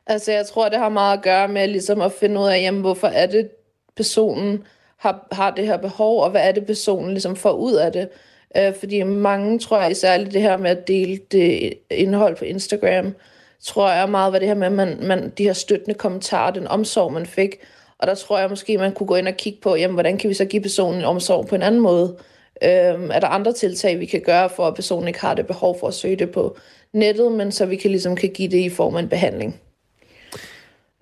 [0.07, 2.81] Altså, jeg tror, det har meget at gøre med ligesom at finde ud af, jamen,
[2.81, 3.49] hvorfor er det,
[3.95, 4.63] personen
[4.97, 8.09] har, har det her behov, og hvad er det, personen ligesom får ud af det.
[8.57, 13.15] Øh, fordi mange, tror jeg, særligt det her med at dele det indhold på Instagram,
[13.61, 16.67] tror jeg meget var det her med, at man, man, de her støttende kommentarer, den
[16.67, 17.55] omsorg, man fik.
[17.99, 20.29] Og der tror jeg måske, man kunne gå ind og kigge på, jamen, hvordan kan
[20.29, 22.17] vi så give personen omsorg på en anden måde?
[22.63, 25.79] Øhm, er der andre tiltag, vi kan gøre, for at personen ikke har det behov
[25.79, 26.57] for at søge det på
[26.93, 29.61] nettet, men så vi kan ligesom kan give det i form af en behandling?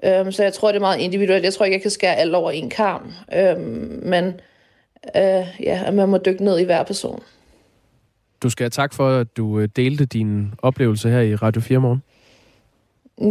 [0.04, 1.43] Øhm, så jeg tror, det er meget individuelt.
[1.43, 3.14] Jeg tror ikke, jeg kan skære alt over en karm.
[3.34, 4.26] Øhm, men
[5.16, 7.24] øh, ja, at man må dykke ned i hver person.
[8.46, 11.80] Du skal have tak for, at du øh, delte din oplevelse her i Radio 4
[11.80, 12.02] morgen.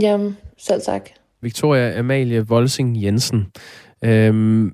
[0.03, 1.11] Jamen, selv tak.
[1.41, 3.47] Victoria Amalie Volsing Jensen.
[4.05, 4.73] Øhm,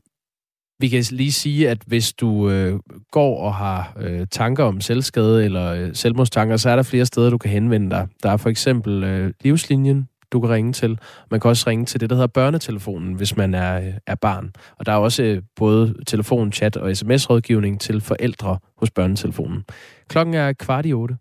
[0.79, 2.79] Vi kan lige sige, at hvis du øh,
[3.11, 7.31] går og har øh, tanker om selvskade eller øh, selvmordstanker, så er der flere steder,
[7.31, 8.09] du kan henvende dig.
[8.23, 10.99] Der er for eksempel øh, livslinjen, du kan ringe til.
[11.31, 14.53] Man kan også ringe til det, der hedder børnetelefonen, hvis man er, er barn.
[14.79, 19.65] Og der er også øh, både telefon, chat og sms-rådgivning til forældre hos børnetelefonen.
[20.09, 21.17] Klokken er kvart i otte.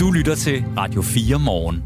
[0.00, 1.84] Du lytter til Radio 4 morgen.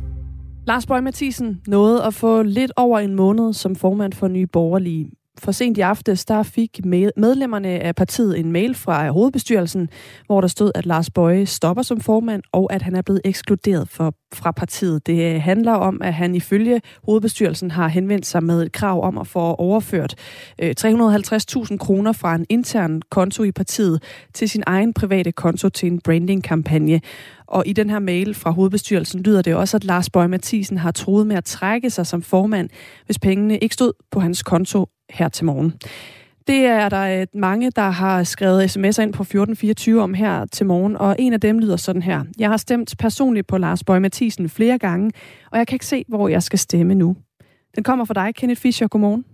[0.67, 5.11] Lars Bøge Mathisen nåede at få lidt over en måned som formand for Nye Borgerlige
[5.39, 6.85] for sent i aftes, der fik
[7.17, 9.89] medlemmerne af partiet en mail fra hovedbestyrelsen,
[10.27, 13.89] hvor der stod, at Lars Bøje stopper som formand, og at han er blevet ekskluderet
[13.89, 15.07] for, fra partiet.
[15.07, 19.19] Det øh, handler om, at han ifølge hovedbestyrelsen har henvendt sig med et krav om
[19.19, 20.15] at få overført
[20.63, 24.03] øh, 350.000 kroner fra en intern konto i partiet
[24.35, 27.01] til sin egen private konto til en brandingkampagne.
[27.47, 30.91] Og i den her mail fra hovedbestyrelsen lyder det også, at Lars Bøge Mathisen har
[30.91, 32.69] troet med at trække sig som formand,
[33.07, 35.73] hvis pengene ikke stod på hans konto her til morgen.
[36.47, 40.97] Det er der mange, der har skrevet sms'er ind på 1424 om her til morgen,
[40.97, 42.25] og en af dem lyder sådan her.
[42.39, 45.13] Jeg har stemt personligt på Lars Bøge Mathisen flere gange,
[45.53, 47.17] og jeg kan ikke se, hvor jeg skal stemme nu.
[47.77, 48.89] Den kommer fra dig, Kenneth Fischer.
[48.89, 49.25] Godmorgen.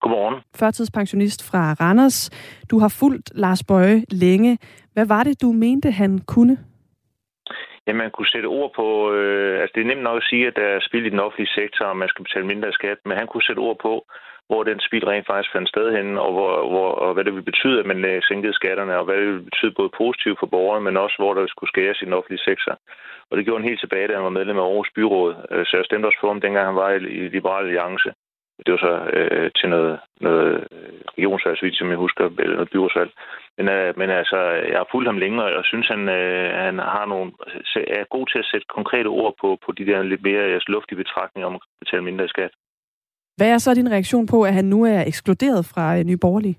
[0.00, 0.40] Godmorgen.
[0.60, 2.30] Førtidspensionist fra Randers.
[2.70, 4.58] Du har fulgt Lars Bøge længe.
[4.94, 6.58] Hvad var det, du mente, han kunne?
[7.86, 8.86] Ja, man kunne sætte ord på...
[9.12, 11.54] Øh, altså, det er nemt nok at sige, at der er spild i den offentlige
[11.60, 13.92] sektor, og man skal betale mindre skat, men han kunne sætte ord på,
[14.52, 17.50] hvor den spild rent faktisk fandt sted henne, og, hvor, hvor, og hvad det ville
[17.52, 20.84] betyde, at man øh, sænkede skatterne, og hvad det ville betyde både positivt for borgerne,
[20.84, 22.72] men også hvor der skulle skæres i den offentlige sektor.
[23.28, 25.32] Og det gjorde han helt tilbage, da han var medlem af Aarhus Byråd.
[25.50, 28.10] Øh, så jeg stemte også på ham, dengang han var i Liberal Alliance.
[28.64, 33.10] Det var så øh, til noget, noget øh, regionsvalg, som jeg husker, eller noget byrådsvalg.
[33.58, 34.38] Men, øh, men altså,
[34.72, 37.32] jeg har fulgt ham længere, og jeg synes, han, øh, han har nogle,
[37.98, 41.02] er god til at sætte konkrete ord på, på de der lidt mere altså, luftige
[41.02, 42.52] betragtninger om at betale mindre skat.
[43.36, 46.58] Hvad er så din reaktion på, at han nu er ekskluderet fra øh, Nye Borgerlige?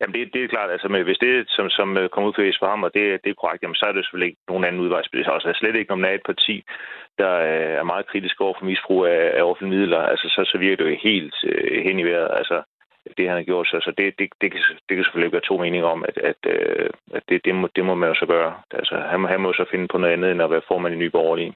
[0.00, 0.70] Jamen, det, det er klart.
[0.70, 3.40] Altså, men hvis det, som, som øh, kommer ud for ham, og det, det er
[3.40, 5.02] korrekt, jamen, så er det selvfølgelig ikke nogen anden udvej.
[5.12, 6.64] Det er også altså, slet ikke, om der er et parti,
[7.18, 7.32] der
[7.78, 10.00] er meget kritisk over for misbrug af, af offentlige midler.
[10.12, 12.30] Altså, så, så virker det jo helt øh, hen i vejret.
[12.40, 12.62] Altså,
[13.16, 13.66] det han har gjort.
[13.66, 16.40] Så, så det, det, det, kan, det kan selvfølgelig være to meninger om, at, at,
[16.46, 18.52] øh, at det, det, må, det må man jo så gøre.
[18.70, 21.10] Altså, han, han må så finde på noget andet, end at være formand i Nye
[21.10, 21.54] Borgerlige.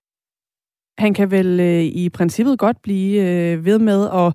[0.98, 4.28] Han kan vel øh, i princippet godt blive øh, ved med at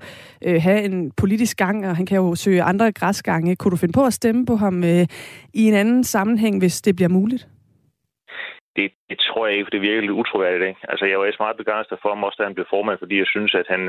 [0.47, 3.55] øh, have en politisk gang, og han kan jo søge andre græsgange.
[3.55, 5.05] Kunne du finde på at stemme på ham øh,
[5.53, 7.47] i en anden sammenhæng, hvis det bliver muligt?
[8.76, 10.68] Det, det tror jeg ikke, for det virker lidt utroværdigt.
[10.70, 10.82] Ikke?
[10.91, 13.30] Altså, jeg var også meget begejstret for ham, også da han blev formand, fordi jeg
[13.34, 13.82] synes, at han,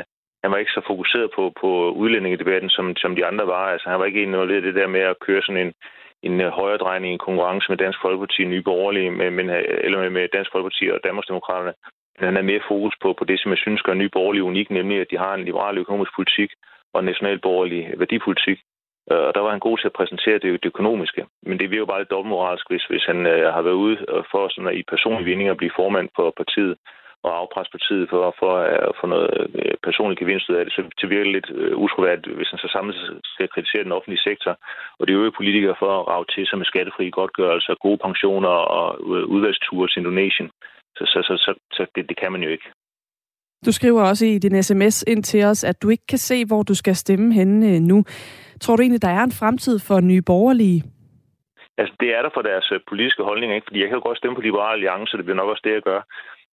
[0.42, 1.70] han var ikke så fokuseret på, på
[2.02, 3.64] udlændingedebatten, som, som de andre var.
[3.72, 5.72] Altså, han var ikke involveret i det der med at køre sådan en,
[6.28, 9.44] en øh, højere drejning i en konkurrence med Dansk Folkeparti, Nye Borgerlige, med, med,
[9.86, 11.74] eller med, med Dansk Folkeparti og Danmarksdemokraterne
[12.20, 15.00] den er mere fokus på, på det, som jeg synes gør Nye Borgerlige unik, nemlig
[15.00, 16.50] at de har en liberal økonomisk politik
[16.92, 18.58] og en nationalborgerlig værdipolitik.
[19.12, 21.26] Øh, og der var han god til at præsentere det, det økonomiske.
[21.42, 24.48] Men det virker bare lidt dobbeltmoralsk, hvis, hvis han øh, har været ude øh, for
[24.48, 26.76] sådan at i personlig vinding at blive formand for partiet
[27.22, 29.30] og afpresse partiet for, for øh, at få noget
[29.82, 31.50] personlig gevinst ud af det, så det virker lidt
[31.84, 34.52] utroværdigt, hvis han så samlet skal kritisere den offentlige sektor,
[34.98, 38.86] og det øvrige politikere for at rave til sig med skattefri godtgørelser, gode pensioner og
[39.34, 40.50] udvalgsture til Indonesien.
[40.96, 42.68] Så, så, så, så, så det, det kan man jo ikke.
[43.66, 46.62] Du skriver også i din sms ind til os, at du ikke kan se, hvor
[46.62, 48.04] du skal stemme henne nu.
[48.60, 50.82] Tror du egentlig, der er en fremtid for nye borgerlige?
[51.78, 53.64] Altså, det er der for deres politiske holdninger, ikke?
[53.68, 55.82] Fordi jeg kan jo godt stemme på Liberale Alliance, det bliver nok også det, jeg
[55.82, 56.00] gør.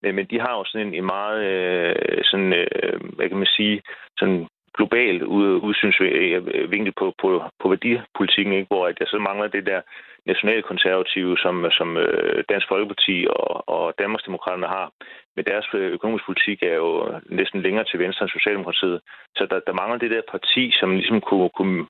[0.03, 3.55] Øh, men de har jo sådan en, en meget, øh, sådan, øh, hvad kan man
[3.57, 3.81] sige,
[4.19, 5.23] sådan global
[5.67, 8.67] udsynsvinkel på, på, på værdipolitikken, ikke?
[8.67, 9.81] hvor jeg så mangler det der
[10.25, 14.91] nationalkonservative, som, som øh, Dansk Folkeparti og, og Danmarksdemokraterne har.
[15.35, 16.91] Men deres øh, økonomiske økonomisk politik er jo
[17.39, 18.99] næsten længere til venstre end Socialdemokratiet.
[19.37, 21.85] Så der, der mangler det der parti, som ligesom kunne, kunne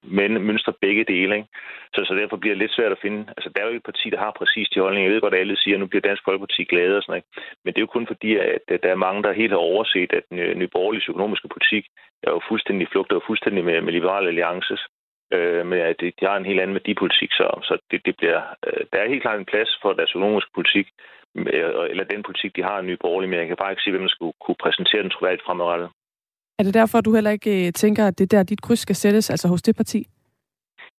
[0.49, 1.35] mønstre begge dele.
[1.35, 1.49] Ikke?
[1.95, 3.21] Så, så derfor bliver det lidt svært at finde.
[3.37, 5.07] Altså, der er jo et parti, der har præcis de holdninger.
[5.07, 7.25] Jeg ved godt, at alle siger, at nu bliver Dansk Folkeparti glade og sådan noget.
[7.63, 8.31] Men det er jo kun fordi,
[8.73, 11.85] at der er mange, der helt har overset, at den Nye borgerlige økonomiske politik
[12.23, 14.81] er jo fuldstændig flugt og fuldstændig med, med Liberale Alliances
[15.35, 18.81] øh, men at de har en helt anden værdipolitik, så, så det, det bliver, øh,
[18.91, 20.87] der er helt klart en plads for deres økonomiske politik,
[21.35, 23.93] øh, eller den politik, de har i Nye Borgerlige, men jeg kan bare ikke sige,
[23.93, 25.89] hvem der skulle kunne præsentere den troværdigt fremadrettet.
[26.59, 29.29] Er det derfor, du heller ikke øh, tænker, at det der dit kryds skal sættes,
[29.29, 29.99] altså hos det parti?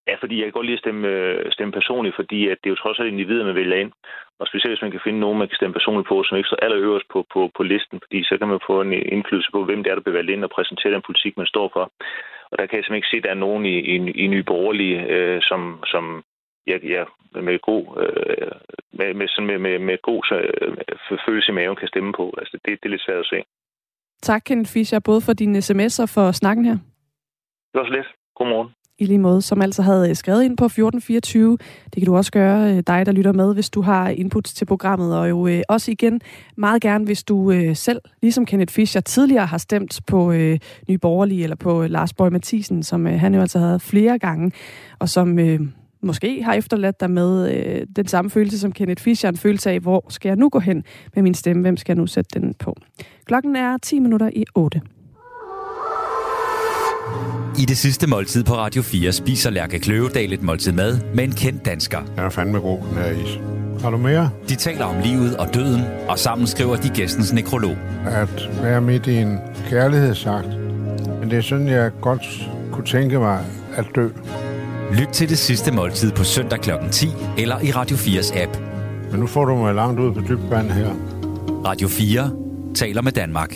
[0.09, 2.75] Ja, fordi jeg kan godt lide at stemme, øh, stemme personligt, fordi at det er
[2.75, 3.93] jo trods alt individer, man vælger ind.
[4.41, 6.65] Og specielt hvis man kan finde nogen, man kan stemme personligt på, som ikke står
[6.65, 9.91] allerøverst på, på, på listen, fordi så kan man få en indflydelse på, hvem det
[9.91, 11.85] er, der bliver valgt ind og præsentere den politik, man står for.
[12.51, 14.43] Og der kan jeg simpelthen ikke se, at der er nogen i, i, i Nye
[14.43, 16.25] Borgerlige, øh, som, som
[16.67, 17.05] ja, ja,
[17.49, 18.53] med god, øh,
[18.99, 22.35] med, med, med, med, med god øh, følelse i maven kan stemme på.
[22.39, 23.43] Altså, det, det er lidt svært at se.
[24.23, 26.79] Tak, Kenneth Fischer, både for dine sms'er og for snakken her.
[27.73, 28.09] Det var så lidt.
[28.35, 28.71] Godmorgen.
[28.99, 31.59] I lige måde, som altså havde øh, skrevet ind på 1424.
[31.85, 34.65] Det kan du også gøre, øh, dig der lytter med, hvis du har input til
[34.65, 35.17] programmet.
[35.17, 36.21] Og jo øh, også igen
[36.57, 40.99] meget gerne, hvis du øh, selv, ligesom Kenneth Fischer, tidligere har stemt på øh, Nye
[40.99, 44.53] Borgerlige eller på øh, Lars Borg Mathisen, som øh, han jo altså havde flere gange,
[44.99, 45.61] og som øh,
[46.03, 49.81] måske har efterladt dig med øh, den samme følelse som Kenneth Fischer, en følelse af,
[49.81, 50.85] hvor skal jeg nu gå hen
[51.15, 52.77] med min stemme, hvem skal jeg nu sætte den på.
[53.25, 54.81] Klokken er 10 minutter i 8.
[57.59, 61.33] I det sidste måltid på Radio 4 spiser Lærke Kløvedal et måltid mad med en
[61.33, 61.99] kendt dansker.
[62.17, 63.39] Jeg er fandme god, den her is.
[63.83, 64.31] Har du mere?
[64.49, 67.77] De taler om livet og døden, og sammen skriver de gæstens nekrolog.
[68.07, 69.39] At være midt i en
[69.69, 70.49] kærlighedsakt.
[71.21, 73.45] Men det er sådan, jeg godt kunne tænke mig
[73.77, 74.09] at dø.
[74.93, 76.71] Lyt til det sidste måltid på søndag kl.
[76.91, 78.59] 10 eller i Radio 4's app.
[79.11, 80.91] Men nu får du mig langt ud på dybt vand her.
[81.65, 82.31] Radio 4
[82.75, 83.55] taler med Danmark.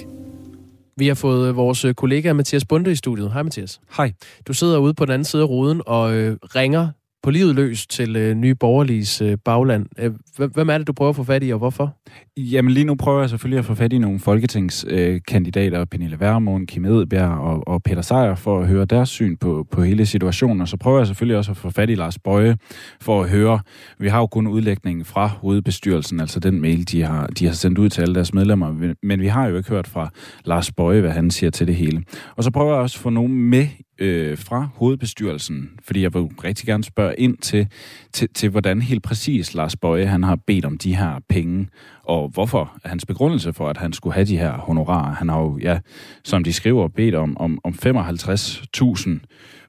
[0.99, 3.32] Vi har fået øh, vores øh, kollega Mathias Bunde i studiet.
[3.32, 3.80] Hej Mathias.
[3.97, 4.12] Hej.
[4.49, 6.88] Du sidder ude på den anden side af ruden og øh, ringer
[7.26, 9.86] på livet løs til øh, Nye Borgerliges øh, bagland.
[9.98, 10.12] Øh,
[10.54, 11.96] hvem er det, du prøver at få fat i, og hvorfor?
[12.36, 16.66] Jamen lige nu prøver jeg selvfølgelig at få fat i nogle folketingskandidater, øh, Pernille Værmund,
[16.66, 20.60] Kim Edberg og, og Peter Sejer, for at høre deres syn på, på hele situationen.
[20.60, 22.56] Og så prøver jeg selvfølgelig også at få fat i Lars Bøje,
[23.00, 23.60] for at høre,
[23.98, 27.78] vi har jo kun udlægningen fra hovedbestyrelsen, altså den mail, de har, de har sendt
[27.78, 30.10] ud til alle deres medlemmer, men vi har jo ikke hørt fra
[30.44, 32.02] Lars Bøje, hvad han siger til det hele.
[32.36, 33.66] Og så prøver jeg også at få nogen med
[33.99, 37.66] øh, fra hovedbestyrelsen, fordi jeg vil rigtig gerne spørge ind til,
[38.12, 41.68] til, til, hvordan helt præcis Lars Bøje han har bedt om de her penge,
[42.05, 45.14] og hvorfor hans begrundelse for, at han skulle have de her honorarer.
[45.14, 45.78] Han har jo, ja,
[46.24, 49.11] som de skriver, bedt om, om, om 55.000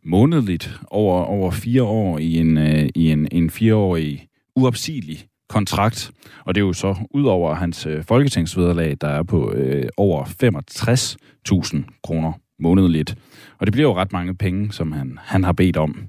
[0.03, 6.11] månedligt over, over fire år i en, øh, i en, en fireårig uopsigelig kontrakt,
[6.45, 10.23] og det er jo så ud over hans øh, folketingsvederlag, der er på øh, over
[10.25, 13.15] 65.000 kroner månedligt.
[13.59, 16.07] Og det bliver jo ret mange penge, som han, han har bedt om.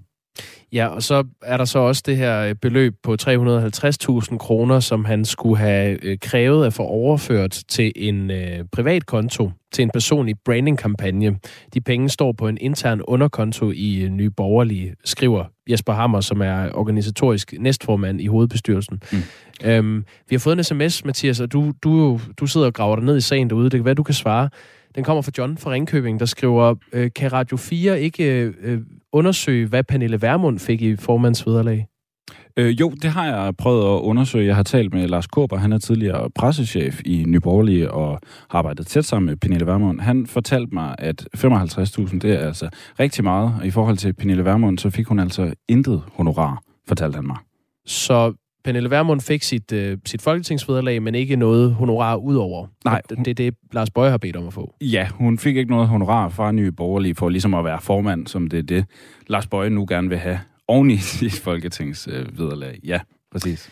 [0.72, 5.05] Ja, og så er der så også det her øh, beløb på 350.000 kroner, som
[5.05, 9.90] han skulle have øh, krævet at få overført til en øh, privat konto, til en
[9.90, 11.38] personlig branding-kampagne.
[11.74, 16.40] De penge står på en intern underkonto i øh, Nye Borgerlige, skriver Jesper Hammer, som
[16.40, 19.03] er organisatorisk næstformand i hovedbestyrelsen.
[19.12, 19.18] Mm.
[19.64, 23.05] Øhm, vi har fået en sms, Mathias, og du, du, du sidder og graver dig
[23.05, 23.64] ned i sagen derude.
[23.64, 24.49] Det kan være, du kan svare.
[24.99, 28.80] Den kommer fra John fra Ringkøbing, der skriver, øh, kan Radio 4 ikke øh,
[29.12, 31.86] undersøge, hvad Pernille Vermund fik i formandsvederlag?
[32.57, 34.46] Øh, jo, det har jeg prøvet at undersøge.
[34.46, 38.20] Jeg har talt med Lars Kåber, han er tidligere pressechef i Nyborgerlige og
[38.51, 40.01] har arbejdet tæt sammen med Pernille Vermund.
[40.01, 42.68] Han fortalte mig, at 55.000, det er altså
[43.01, 43.55] rigtig meget.
[43.61, 47.36] Og i forhold til Pernille Vermund, så fik hun altså intet honorar, fortalte han mig.
[47.86, 48.32] Så
[48.65, 52.67] Pernille Vermund fik sit, øh, sit folketingsvederlag, men ikke noget honorar udover.
[52.85, 53.03] Nej.
[53.09, 54.75] Det er det, Lars Bøje har bedt om at få.
[54.81, 58.47] Ja, hun fik ikke noget honorar fra Nye Borgerlige for ligesom at være formand, som
[58.47, 58.85] det er det,
[59.27, 62.79] Lars Bøje nu gerne vil have oven i sit folketingsvederlag.
[62.85, 63.01] Ja,
[63.33, 63.71] præcis.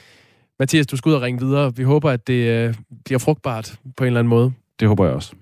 [0.59, 1.77] Mathias, du skal ud og ringe videre.
[1.77, 2.75] Vi håber, at det øh,
[3.05, 4.53] bliver frugtbart på en eller anden måde.
[4.81, 5.35] Det håber jeg også.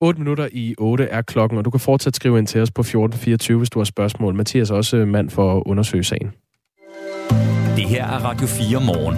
[0.00, 2.80] 8 minutter i 8 er klokken, og du kan fortsat skrive ind til os på
[2.80, 4.34] 1424, hvis du har spørgsmål.
[4.34, 6.32] Mathias er også mand for at undersøge sagen.
[7.78, 9.16] Det her er Radio 4 morgen.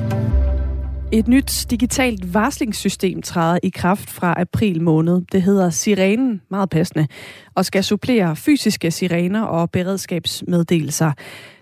[1.13, 5.23] Et nyt digitalt varslingssystem træder i kraft fra april måned.
[5.33, 7.07] Det hedder Sirenen, meget passende,
[7.55, 11.13] og skal supplere fysiske sirener og beredskabsmeddelelser.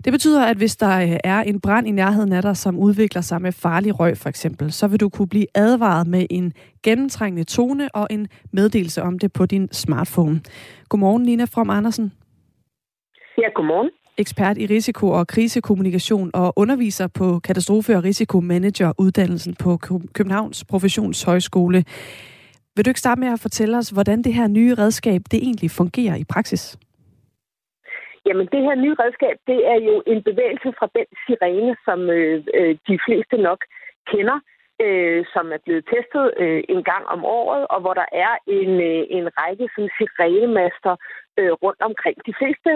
[0.05, 3.41] Det betyder, at hvis der er en brand i nærheden af dig, som udvikler sig
[3.41, 7.95] med farlig røg for eksempel, så vil du kunne blive advaret med en gennemtrængende tone
[7.95, 10.41] og en meddelelse om det på din smartphone.
[10.89, 12.13] Godmorgen, Nina From Andersen.
[13.37, 13.89] Ja, godmorgen
[14.19, 19.77] ekspert i risiko- og krisekommunikation og underviser på katastrofe- og risikomanager-uddannelsen på
[20.17, 21.83] Københavns Professionshøjskole.
[22.75, 25.71] Vil du ikke starte med at fortælle os, hvordan det her nye redskab det egentlig
[25.71, 26.63] fungerer i praksis?
[28.25, 32.43] Jamen, det her nye redskab, det er jo en bevægelse fra den sirene, som øh,
[32.57, 33.59] øh de fleste nok
[34.11, 34.39] kender,
[34.85, 38.71] øh, som er blevet testet øh, en gang om året, og hvor der er en,
[38.91, 40.93] øh, en række sådan, sirenemaster
[41.39, 42.17] øh, rundt omkring.
[42.29, 42.69] De fleste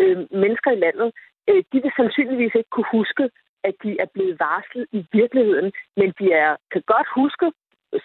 [0.00, 1.08] øh, mennesker i landet,
[1.48, 3.24] øh, de vil sandsynligvis ikke kunne huske,
[3.64, 7.46] at de er blevet varslet i virkeligheden, men de er, kan godt huske,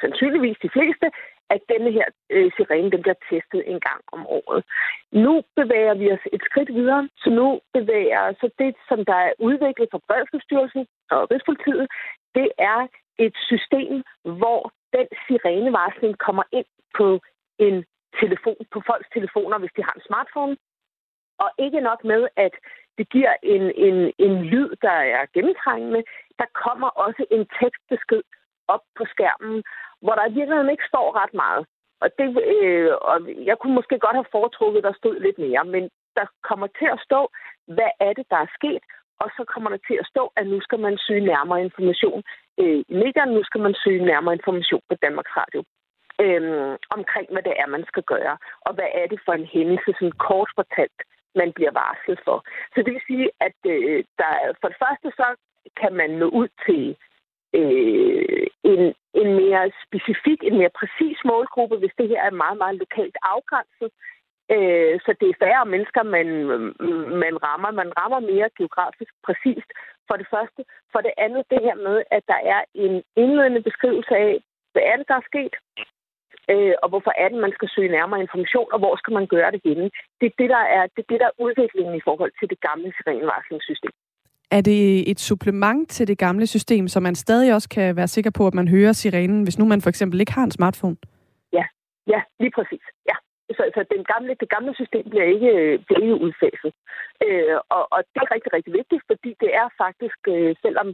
[0.01, 1.07] sandsynligvis de fleste,
[1.49, 4.63] at denne her øh, sirene den bliver testet en gang om året.
[5.11, 9.33] Nu bevæger vi os et skridt videre, så nu bevæger så det, som der er
[9.39, 11.87] udviklet fra Bredelsesstyrelsen og Rigspolitiet,
[12.35, 12.79] det er
[13.19, 16.65] et system, hvor den sirenevarsling kommer ind
[16.97, 17.19] på
[17.59, 17.85] en
[18.21, 20.57] telefon, på folks telefoner, hvis de har en smartphone.
[21.43, 22.53] Og ikke nok med, at
[22.97, 26.03] det giver en, en, en lyd, der er gennemtrængende.
[26.39, 28.23] Der kommer også en tekstbesked
[28.67, 29.63] op på skærmen,
[30.01, 31.65] hvor der i virkeligheden ikke står ret meget.
[32.01, 33.17] Og, det, øh, og
[33.49, 35.83] jeg kunne måske godt have foretrukket, at der stod lidt mere, men
[36.17, 37.29] der kommer til at stå,
[37.67, 38.83] hvad er det, der er sket,
[39.21, 42.23] og så kommer der til at stå, at nu skal man søge nærmere information
[42.61, 45.63] øh, i medierne, nu skal man søge nærmere information på Danmarks Radio
[46.21, 49.89] øh, omkring, hvad det er, man skal gøre, og hvad er det for en hændelse,
[49.93, 50.99] sådan kort fortalt,
[51.35, 52.37] man bliver varslet for.
[52.73, 54.31] Så det vil sige, at øh, der,
[54.61, 55.27] for det første så
[55.81, 56.83] kan man nå ud til
[57.59, 58.83] øh, en,
[59.21, 63.89] en mere specifik, en mere præcis målgruppe, hvis det her er meget, meget lokalt afgrænset.
[64.55, 66.27] Øh, så det er færre mennesker, man,
[67.23, 67.71] man rammer.
[67.71, 69.69] Man rammer mere geografisk præcist,
[70.07, 70.61] for det første.
[70.91, 74.33] For det andet det her med, at der er en indledende beskrivelse af,
[74.73, 75.55] hvad er det, der er sket,
[76.51, 79.51] øh, og hvorfor er det, man skal søge nærmere information, og hvor skal man gøre
[79.51, 79.87] det henne.
[80.19, 82.59] Det er det, der er, det er, det, der er udviklingen i forhold til det
[82.67, 83.93] gamle sirenvarslingssystem.
[84.57, 88.31] Er det et supplement til det gamle system, så man stadig også kan være sikker
[88.31, 90.97] på, at man hører sirenen, hvis nu man for eksempel ikke har en smartphone?
[91.53, 91.65] Ja,
[92.07, 92.83] ja lige præcis.
[93.09, 93.15] Ja.
[93.57, 96.73] Så, så den gamle, det gamle system bliver ikke, øh, bliver ikke udfaset.
[97.25, 100.87] Øh, og, og det er rigtig, rigtig vigtigt, fordi det er faktisk, øh, selvom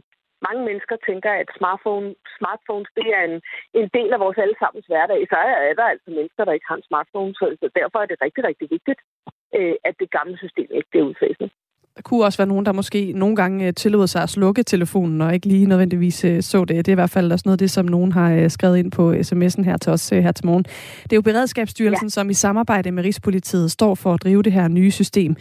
[0.48, 3.36] mange mennesker tænker, at smartphone, smartphones det er en,
[3.80, 5.36] en del af vores allesammens hverdag, så
[5.70, 7.32] er der altså mennesker, der ikke har en smartphone.
[7.34, 9.00] Så, så derfor er det rigtig, rigtig vigtigt,
[9.58, 11.50] øh, at det gamle system ikke bliver udfaset.
[12.00, 15.20] Der kunne også være nogen, der måske nogle gange øh, tillod sig at slukke telefonen
[15.20, 16.76] og ikke lige nødvendigvis øh, så det.
[16.76, 18.90] Det er i hvert fald også noget af det, som nogen har øh, skrevet ind
[18.90, 20.64] på sms'en her til os her til morgen.
[21.02, 22.10] Det er jo Beredskabsstyrelsen, ja.
[22.10, 25.36] som i samarbejde med Rigspolitiet står for at drive det her nye system.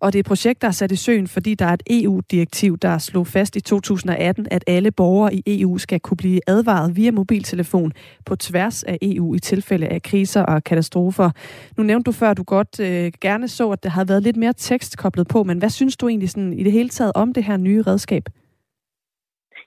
[0.00, 2.78] Og det er et projekt, der er sat i søen, fordi der er et EU-direktiv,
[2.78, 7.10] der slog fast i 2018, at alle borgere i EU skal kunne blive advaret via
[7.10, 7.92] mobiltelefon
[8.26, 11.30] på tværs af EU i tilfælde af kriser og katastrofer.
[11.76, 14.36] Nu nævnte du før, at du godt øh, gerne så, at der havde været lidt
[14.36, 17.34] mere tekst koblet på, men hvad synes du egentlig sådan, i det hele taget om
[17.34, 18.24] det her nye redskab?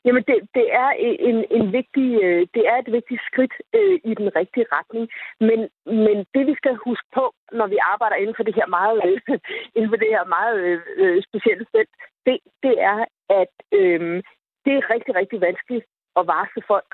[0.07, 0.89] Jamen, det, det, er
[1.29, 5.05] en, en vigtig, øh, det er et vigtigt skridt øh, i den rigtige retning.
[5.39, 5.59] Men,
[6.05, 9.39] men det, vi skal huske på, når vi arbejder inden for det her meget, øh,
[9.75, 11.93] inden for det her meget øh, øh, specielle felt,
[12.25, 12.99] det, det er,
[13.41, 14.23] at øh,
[14.65, 15.85] det er rigtig, rigtig vanskeligt
[16.19, 16.89] at varsle folk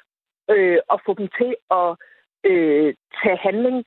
[0.49, 1.89] øh, og få dem til at
[2.51, 3.77] øh, tage handling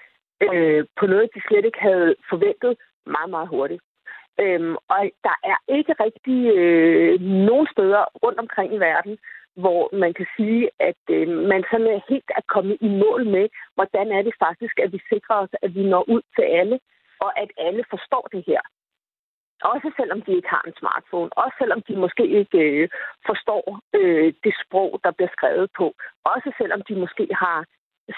[0.47, 2.73] øh, på noget, de slet ikke havde forventet
[3.07, 3.83] meget, meget hurtigt.
[4.41, 9.19] Øhm, og der er ikke rigtig øh, nogen steder rundt omkring i verden,
[9.63, 14.07] hvor man kan sige, at øh, man sådan helt er kommet i mål med, hvordan
[14.13, 16.79] er det faktisk, at vi sikrer os, at vi når ud til alle,
[17.21, 18.61] og at alle forstår det her.
[19.63, 21.31] Også selvom de ikke har en smartphone.
[21.43, 22.89] Også selvom de måske ikke øh,
[23.27, 25.95] forstår øh, det sprog, der bliver skrevet på.
[26.25, 27.59] Også selvom de måske har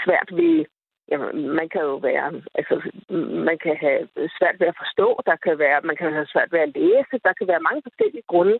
[0.04, 0.64] svært ved
[1.10, 2.74] Jamen, man kan jo være, altså,
[3.48, 6.60] man kan have svært ved at forstå, der kan være, man kan have svært ved
[6.60, 8.58] at læse, der kan være mange forskellige grunde,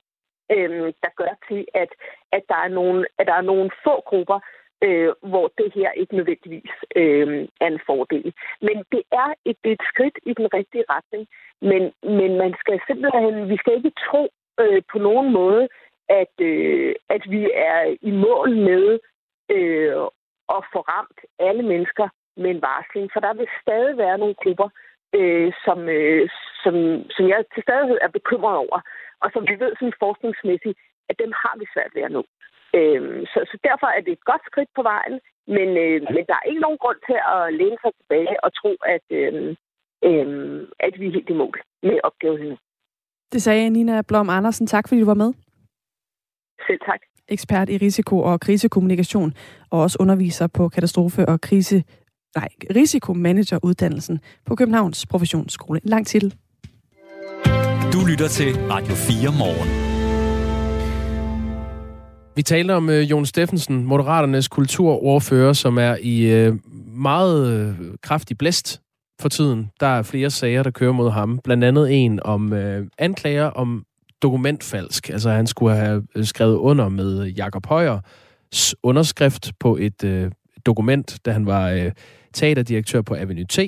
[0.55, 1.91] øh, der gør til, at,
[2.33, 4.39] at, der er nogle, at der er nogle få grupper,
[4.85, 8.33] øh, hvor det her ikke nødvendigvis øh, er en fordel.
[8.61, 11.27] Men det er et, det et skridt i den rigtige retning,
[11.61, 11.83] men,
[12.19, 14.23] men man skal simpelthen, vi skal ikke tro
[14.61, 15.69] øh, på nogen måde,
[16.09, 18.99] at, øh, at vi er i mål med
[19.57, 19.97] øh,
[20.57, 22.09] at få ramt alle mennesker
[22.43, 24.69] med en varsling, for der vil stadig være nogle grupper,
[25.19, 26.29] øh, som, øh,
[26.63, 26.75] som,
[27.15, 28.79] som jeg til stadighed er bekymret over,
[29.23, 30.79] og som vi ved sådan forskningsmæssigt,
[31.11, 32.23] at dem har vi svært ved at nå.
[32.79, 35.17] Øh, så, så derfor er det et godt skridt på vejen,
[35.57, 38.73] men, øh, men der er ikke nogen grund til at læne sig tilbage og tro,
[38.95, 39.35] at, øh,
[40.09, 40.27] øh,
[40.87, 42.59] at vi er helt i mål med opgaven
[43.33, 44.67] Det sagde Nina Blom Andersen.
[44.67, 45.31] Tak fordi du var med.
[46.67, 49.33] Selv tak ekspert i risiko- og krisekommunikation,
[49.71, 51.85] og også underviser på katastrofe- og krise
[52.39, 55.81] nej, risikomanageruddannelsen på Københavns Professionsskole.
[55.83, 56.35] Lang titel.
[57.93, 59.69] Du lytter til Radio 4 morgen.
[62.37, 66.57] Vi taler om uh, Jon Steffensen, Moderaternes kulturordfører, som er i uh,
[66.99, 68.81] meget uh, kraftig blæst
[69.21, 69.71] for tiden.
[69.81, 71.39] Der er flere sager, der kører mod ham.
[71.45, 73.85] Blandt andet en om uh, anklager om
[74.23, 75.11] dokumentfalsk.
[75.11, 80.31] Altså han skulle have skrevet under med Jakob Højers underskrift på et uh,
[80.67, 81.91] dokument, da han var uh,
[82.35, 83.59] teaterdirektør på Avenue T.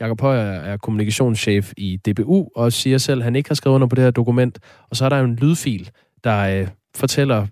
[0.00, 3.86] Jakob Højer er kommunikationschef i DBU og siger selv, at han ikke har skrevet under
[3.86, 4.58] på det her dokument.
[4.90, 5.90] Og så er der en lydfil,
[6.24, 7.46] der øh, fortæller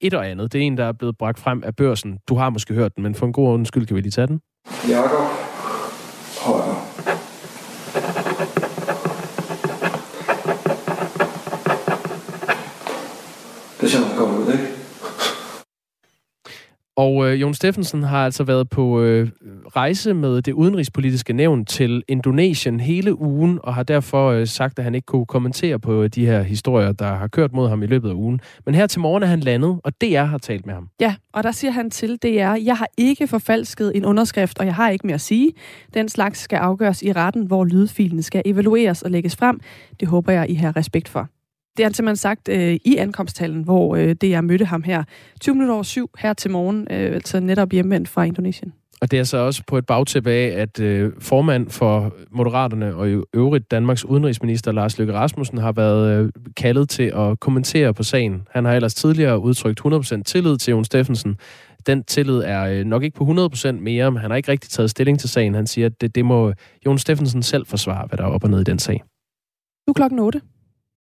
[0.00, 0.52] et og andet.
[0.52, 2.18] Det er en, der er blevet bragt frem af børsen.
[2.28, 4.40] Du har måske hørt den, men for en god undskyld kan vi lige tage den.
[4.88, 5.26] Jakob
[6.40, 6.86] Højer.
[13.80, 14.79] Det ser godt ud, ikke?
[17.00, 19.28] Og øh, Jon Steffensen har altså været på øh,
[19.76, 24.84] rejse med det udenrigspolitiske nævn til Indonesien hele ugen, og har derfor øh, sagt, at
[24.84, 27.86] han ikke kunne kommentere på øh, de her historier, der har kørt mod ham i
[27.86, 28.40] løbet af ugen.
[28.66, 30.88] Men her til morgen er han landet, og DR har talt med ham.
[31.00, 34.74] Ja, og der siger han til DR, jeg har ikke forfalsket en underskrift, og jeg
[34.74, 35.52] har ikke mere at sige.
[35.94, 39.60] Den slags skal afgøres i retten, hvor lydfilen skal evalueres og lægges frem.
[40.00, 41.28] Det håber jeg, I har respekt for.
[41.76, 45.04] Det har han simpelthen sagt øh, i ankomsthallen, hvor øh, det jeg mødte ham her
[45.40, 48.72] 20 minutter over syv her til morgen, øh, altså netop hjemvendt fra Indonesien.
[49.00, 53.10] Og det er så også på et bagtæppe af, at øh, formand for Moderaterne og
[53.10, 58.02] i øvrigt Danmarks udenrigsminister Lars Løkke Rasmussen har været øh, kaldet til at kommentere på
[58.02, 58.42] sagen.
[58.50, 61.36] Han har ellers tidligere udtrykt 100% tillid til Jon Steffensen.
[61.86, 64.90] Den tillid er øh, nok ikke på 100% mere, men han har ikke rigtig taget
[64.90, 65.54] stilling til sagen.
[65.54, 66.52] Han siger, at det, det må
[66.86, 69.02] Jon Steffensen selv forsvare, hvad der er op og ned i den sag.
[69.86, 70.40] Nu klokken 8.